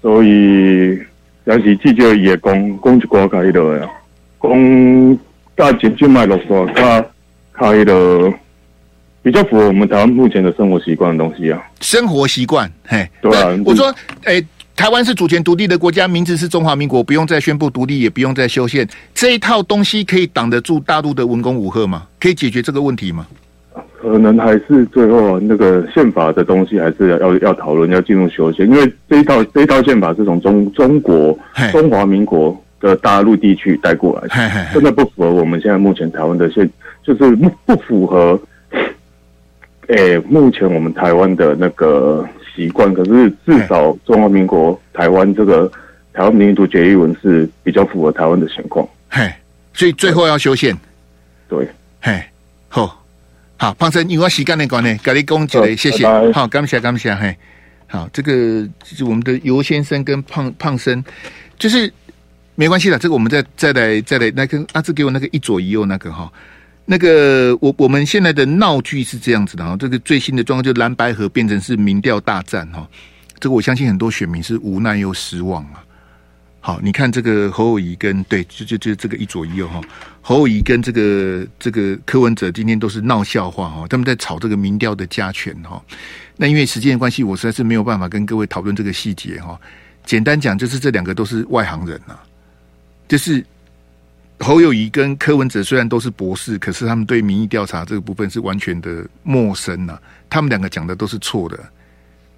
[0.01, 0.99] 所以
[1.43, 3.89] 但是记者也讲讲一寡开的呀。
[4.41, 5.19] 讲
[5.55, 7.03] 大姐就卖落说，他
[7.51, 8.33] 开的
[9.21, 11.61] 比较符合我们台湾目前的生活习惯的东西啊。
[11.81, 13.49] 生活习惯，嘿，对啊。
[13.65, 13.93] 我说，
[14.23, 14.45] 哎、欸，
[14.79, 22.07] 台湾是主权独立的国家，名字是中华民国，不用再宣布独立，也不用再修宪，这一套东西可以挡得住大陆的文攻武吓吗？
[22.17, 23.27] 可以解决这个问题吗？
[24.01, 31.37] 可能还是最后那个宪法的东西还是要要要讨论，要进入修宪，因为这一套这一套宪法是从中中国
[31.73, 32.57] 中华民国。
[32.81, 36.69] 的大陆地区带过来，真的不符合我们现在目前台湾的现，
[37.03, 38.41] 就是不不符合，
[39.87, 42.25] 诶、欸，目前我们台湾的那个
[42.55, 42.93] 习惯。
[42.93, 45.71] 可是至少中华民国台湾这个
[46.13, 48.87] 台湾民主决议文是比较符合台湾的情况。
[49.09, 49.31] 嘿，
[49.73, 50.77] 所以最后要修宪。
[51.47, 51.67] 对，
[52.01, 52.23] 嘿，
[52.67, 53.03] 好，
[53.57, 56.03] 好，胖生，因为时间的关系，跟你讲一个，谢谢。
[56.03, 57.35] 拜拜好，感谢感谢，嘿，
[57.87, 61.03] 好，这个就是我们的游先生跟胖胖生，
[61.57, 61.91] 就是。
[62.55, 66.29] 没关系的，这个我们再再来再来那个阿志给我那个一左一右那个哈，
[66.91, 72.89] 那个我我们现在的闹剧是这样子的哈，这个最新的状况就蓝白河变成是民调大战哈，
[73.39, 75.85] 这个我相信很多选民是无奈又失望啊。
[76.59, 79.79] 好，你看这个侯友宜跟对，就就就这个一左一右哈，
[80.19, 85.79] 侯友宜跟这个这个柯文哲今天都是闹笑话哈，他们在炒这个民调的加权哈。
[86.37, 89.61] 那因为时间的关系，我实在是没有办法跟各位讨论这个细节哈。
[90.05, 92.15] 简单讲，就是这两个都是外行人呐，
[93.07, 93.45] 就是。
[94.39, 100.01] 侯友宜跟柯文哲虽然都是博士，可是他们对民意调查这个部分是完全的陌生呐、啊。
[100.29, 101.59] 他们两个讲的都是错的，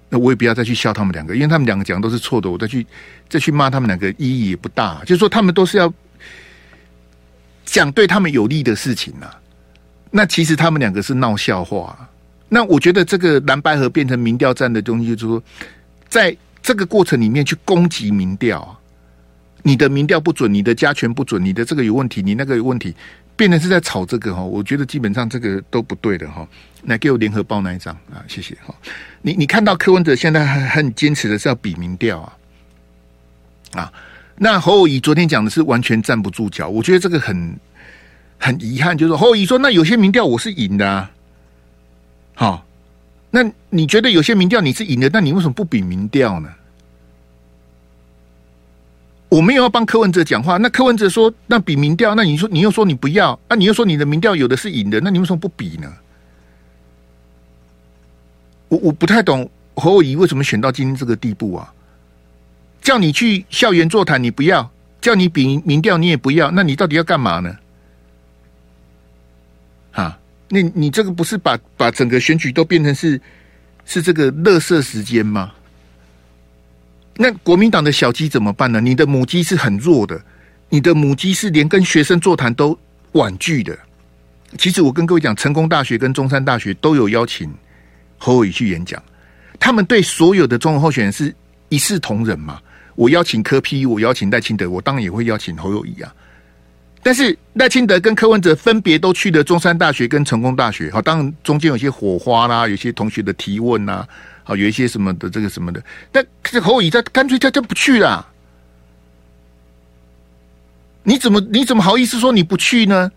[0.08, 2.84] 那我也不要再去笑他们两个，因为他们两个讲的都是错的，我再去
[3.28, 5.00] 再去骂他们两个意义也不大。
[5.04, 5.92] 就是说，他们都是要
[7.64, 9.40] 讲对他们有利的事情呐、啊。
[10.10, 11.96] 那其实他们两个是闹笑话。
[12.48, 15.42] 那我觉得这个蓝白河变成民调战的东西，就是说，
[16.08, 18.78] 在这个过程里面去攻击民调啊。
[19.62, 22.94] 你的民调不准，你的加权不准，你的这个有问题，你那个有问题，
[23.36, 26.46] 变成是在炒这个哈，我觉得基本上这个都不对的哈。
[26.84, 28.74] 来给我联合报那一张啊，谢谢哈。
[29.20, 33.92] 你你看到柯文哲现在很很坚持的是要比民调啊，啊，
[34.34, 37.56] 那侯友宜昨天讲的是完全站不住脚，我觉得这个很
[38.38, 41.10] 很遗憾，就是侯友宜说那有些民调我是赢的啊，
[42.34, 42.66] 好，
[43.30, 46.52] 那你觉得有些民调你是赢的，那你为什么不比民调呢？
[49.32, 55.90] 我没有要帮柯文哲讲话，那柯文哲说那比民调，那你说你又说你不要，那、你又说你的民调有的是赢的，那你为什么不比呢？
[58.68, 61.72] 我我不太懂侯友宜为什么选到今天这个地步啊？
[62.82, 64.70] 叫你去校园座谈你不要，
[65.00, 67.56] 叫你比民调你也不要，那你到底要干嘛呢？
[69.92, 70.18] 啊，
[70.50, 73.18] 那你这个不是把把整个选举都变成是
[73.86, 75.54] 是这个垃圾时间吗？
[77.16, 78.80] 那国民党的小鸡怎么办呢？
[78.80, 80.20] 你的母鸡是很弱的，
[80.70, 82.76] 你的母鸡是连跟学生座谈都
[83.12, 83.78] 婉拒的。
[84.56, 87.52] 其实我跟各位讲，成功大学跟中山大学都有邀请
[88.18, 89.02] 侯友宜去演讲，
[89.60, 91.34] 他们对所有的中文候选人是
[91.68, 92.60] 一视同仁嘛。
[92.94, 96.14] 我邀请柯 P，我邀请赖清德，我当然也会邀请侯友谊啊。
[97.02, 104.06] 但是赖清德跟柯文哲分别都去了中山大学跟成功大学，好，当然中间有些火花啦，有些同学的提问呐。
[104.44, 108.28] 好，有一些什么的这个什么的，但这侯友宜他干脆他就不去了。
[111.04, 113.10] 你怎么你怎么好意思说你不去呢？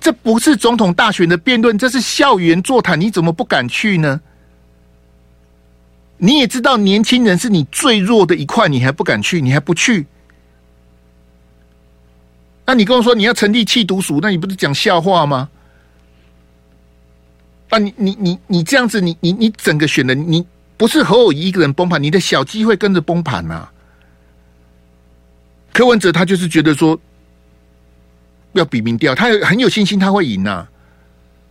[0.00, 4.20] 这不是总统大选的辩论，这是校园座谈，你怎么不敢去呢？
[6.18, 10.06] 你也知道年轻人是你最弱的一块，你还不敢去，你还不去？
[12.64, 15.48] 那你跟我说你要成立弃毒署，那你不是讲笑话吗？
[17.72, 20.44] 啊，你你你你这样子，你你你整个选的，你
[20.76, 23.66] 不是侯友宜一个人崩盘，你的小鸡会跟着崩盘呐。
[25.72, 27.00] 柯文哲他就是觉得说
[28.52, 30.68] 要比民调，他有很有信心他会赢呐。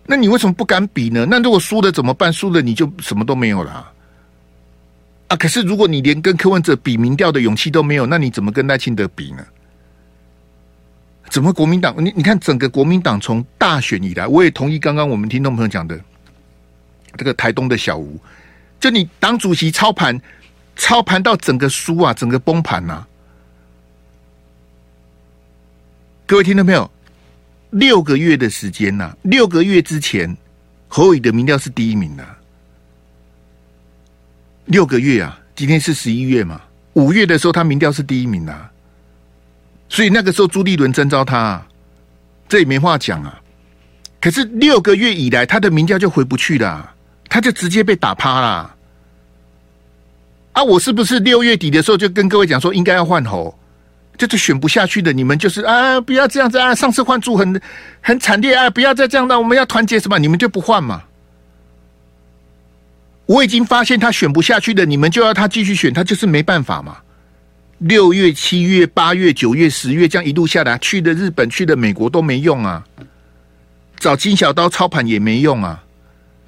[0.05, 1.26] 那你为什么不敢比呢？
[1.28, 2.32] 那如果输了怎么办？
[2.32, 3.91] 输了你就什么都没有了
[5.28, 5.36] 啊！
[5.36, 9.43] 可是如果你连跟柯文哲比民调的勇气都没有，那你怎么跟赖清德比呢？
[11.32, 11.95] 怎么国民党？
[11.97, 15.99] 你你看整个国民党从大选以来，我也同意刚刚我们听众朋友讲的。
[17.18, 18.20] 这个台东的小吴，
[18.80, 20.20] 就你党主席操盘，
[20.76, 23.05] 操盘到整个输啊，整个崩盘呐！
[26.26, 26.89] 各位听到没有？
[27.72, 30.36] 六个月的时间呐，六个月之前，
[30.88, 32.26] 侯友宜的民调是第一名的。
[34.66, 36.62] 六个月啊，今天是十一月嘛，
[36.93, 38.70] 五月的时候他民调是第一名的，
[39.89, 41.66] 所以那个时候朱立伦征召他，
[42.47, 43.39] 这也没话讲啊。
[44.20, 46.93] 可是六个月以来，他的民调就回不去了。
[47.32, 48.75] 他就直接被打趴了
[50.51, 50.61] 啊！
[50.61, 53.57] 我是不是六月底的时候就跟各位讲说应该要换侯，
[54.17, 56.75] 就是选不下去的，你们就是啊，不要这样子啊！
[56.75, 57.61] 上次换柱很
[58.01, 60.19] 很惨烈啊，不要再这样了，我们要团结什么？
[60.19, 61.03] 你们就不换嘛？
[63.27, 66.97] 我已经发现他选不下去的，你们就要他继续选，他就是没办法嘛。
[67.77, 72.84] 六月、七月、八月、九月、十月这样一路下来，去的日本、去的美国都没用啊，
[73.97, 75.82] 找金小刀操盘也没用啊。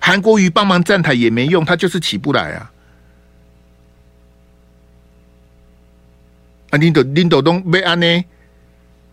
[0.05, 2.71] 韩国瑜帮忙站台也没用，他就是起不来啊！
[6.71, 8.25] 啊，林斗林斗东被安呢？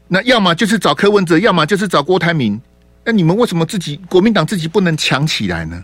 [0.09, 2.61] 那要么就是找柯文哲，要么就是找郭台铭。
[3.05, 5.81] 那你们为什么自己国民党自己不能强起来呢？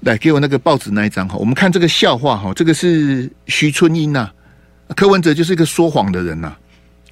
[0.00, 2.52] 来，给我那个报纸那一张哈，我们看这个笑话哈。
[2.52, 4.30] 这个是徐春英呐，
[4.94, 6.54] 柯文哲就是一个说谎的人呐。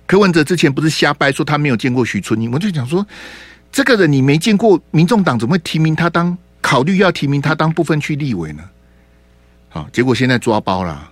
[0.07, 3.07] 柯文哲之前不是瞎掰说他没有见过徐春英，我就讲说。
[3.73, 8.63] 这个人你没见过，民众党怎么会提名他当考虑要提名他当不分区立委呢？
[9.71, 11.11] 好，结果现在抓包了。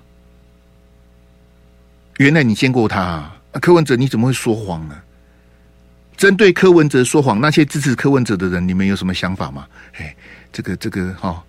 [2.19, 4.95] 原来你见过他啊，柯文哲你怎么会说谎呢？
[6.19, 9.67] 针对柯文哲说谎，那些支持柯文哲的人，你们有什么想法吗？
[9.97, 10.15] 哎，
[10.53, 11.43] 这个这个哈、哦，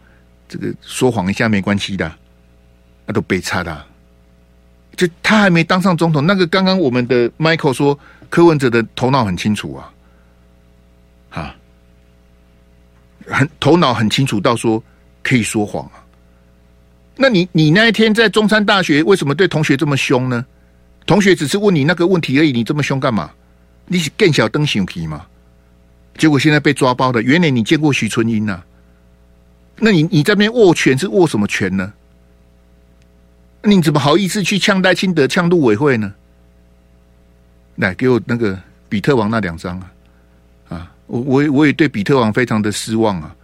[0.47, 2.09] 这个说谎一下没关系的，
[3.05, 3.86] 那都被差的。
[4.95, 7.99] 就他还没当上总统，那个刚刚我们的 Michael 说
[8.30, 9.91] 柯文哲的头脑很清楚啊，
[13.28, 14.82] 很头脑很清楚到说
[15.24, 16.03] 可以说谎啊。
[17.15, 20.45] 那你你那一天在中山大学为什么对同学这么凶呢？
[21.05, 23.32] 同学只是问你那个问题而已，你这么凶干嘛？
[23.88, 25.26] 你是更小灯熊皮吗？
[26.17, 28.61] 结果现在被抓包的，原来你见过许春英呐、
[29.78, 31.91] 那你你这边握拳是握什么拳呢？
[33.63, 36.13] 你怎么好意思去呛戴清德、呛陆委会呢？
[37.76, 38.59] 来给我那个
[38.89, 39.91] 比特王那两张啊！
[41.08, 43.36] 啊，我我我也对比特王非常的失望啊！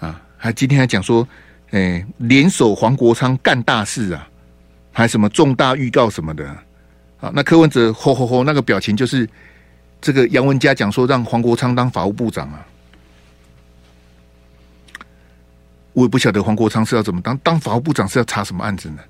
[0.00, 1.26] 啊，还今天还讲说，
[1.70, 4.28] 哎、联手黄国昌干大事啊，
[4.92, 6.48] 还什么重大预告什么的。
[7.20, 9.28] 啊，那柯文哲吼吼吼，那个表情就是
[10.00, 12.66] 这个杨文佳讲说让黄国昌当法务部长啊，
[15.92, 19.02] 我也不晓得黄国昌是要怎么当，当法务部长是要查什么案子呢？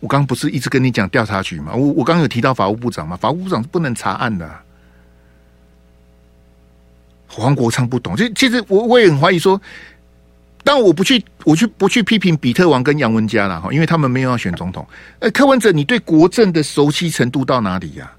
[0.00, 1.72] 我刚不是一直跟你讲调查局吗？
[1.74, 3.16] 我我刚刚有提到法务部长吗？
[3.16, 4.46] 法务部长是不能查案的。
[7.36, 9.60] 黄国昌不懂，其其实我我也很怀疑说。
[10.66, 14.86] 但我不去，我去不去批评比特王跟杨文佳了哈，因为他们没有要选总统。
[15.18, 18.10] 呃，柯文哲，你对国政的熟悉程度到哪里呀？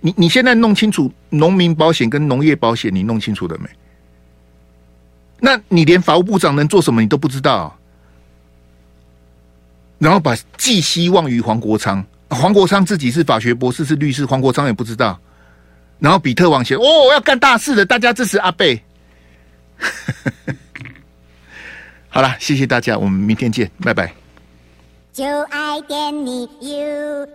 [0.00, 3.70] 你你现在弄清楚农民保险跟农业保险，你弄清楚了没？
[5.40, 7.74] 那你连法务部长能做什么你都不知道，
[9.96, 15.18] 然后把寄希望于黄国昌，黄国昌自己是法学博士，是律师，黄国昌也不知道。
[15.98, 18.80] 然后比特往前哦要干大事的大家支持阿贝。
[22.08, 24.12] 好了谢谢大家我们明天见拜拜。
[25.12, 27.28] 就爱点你 ufo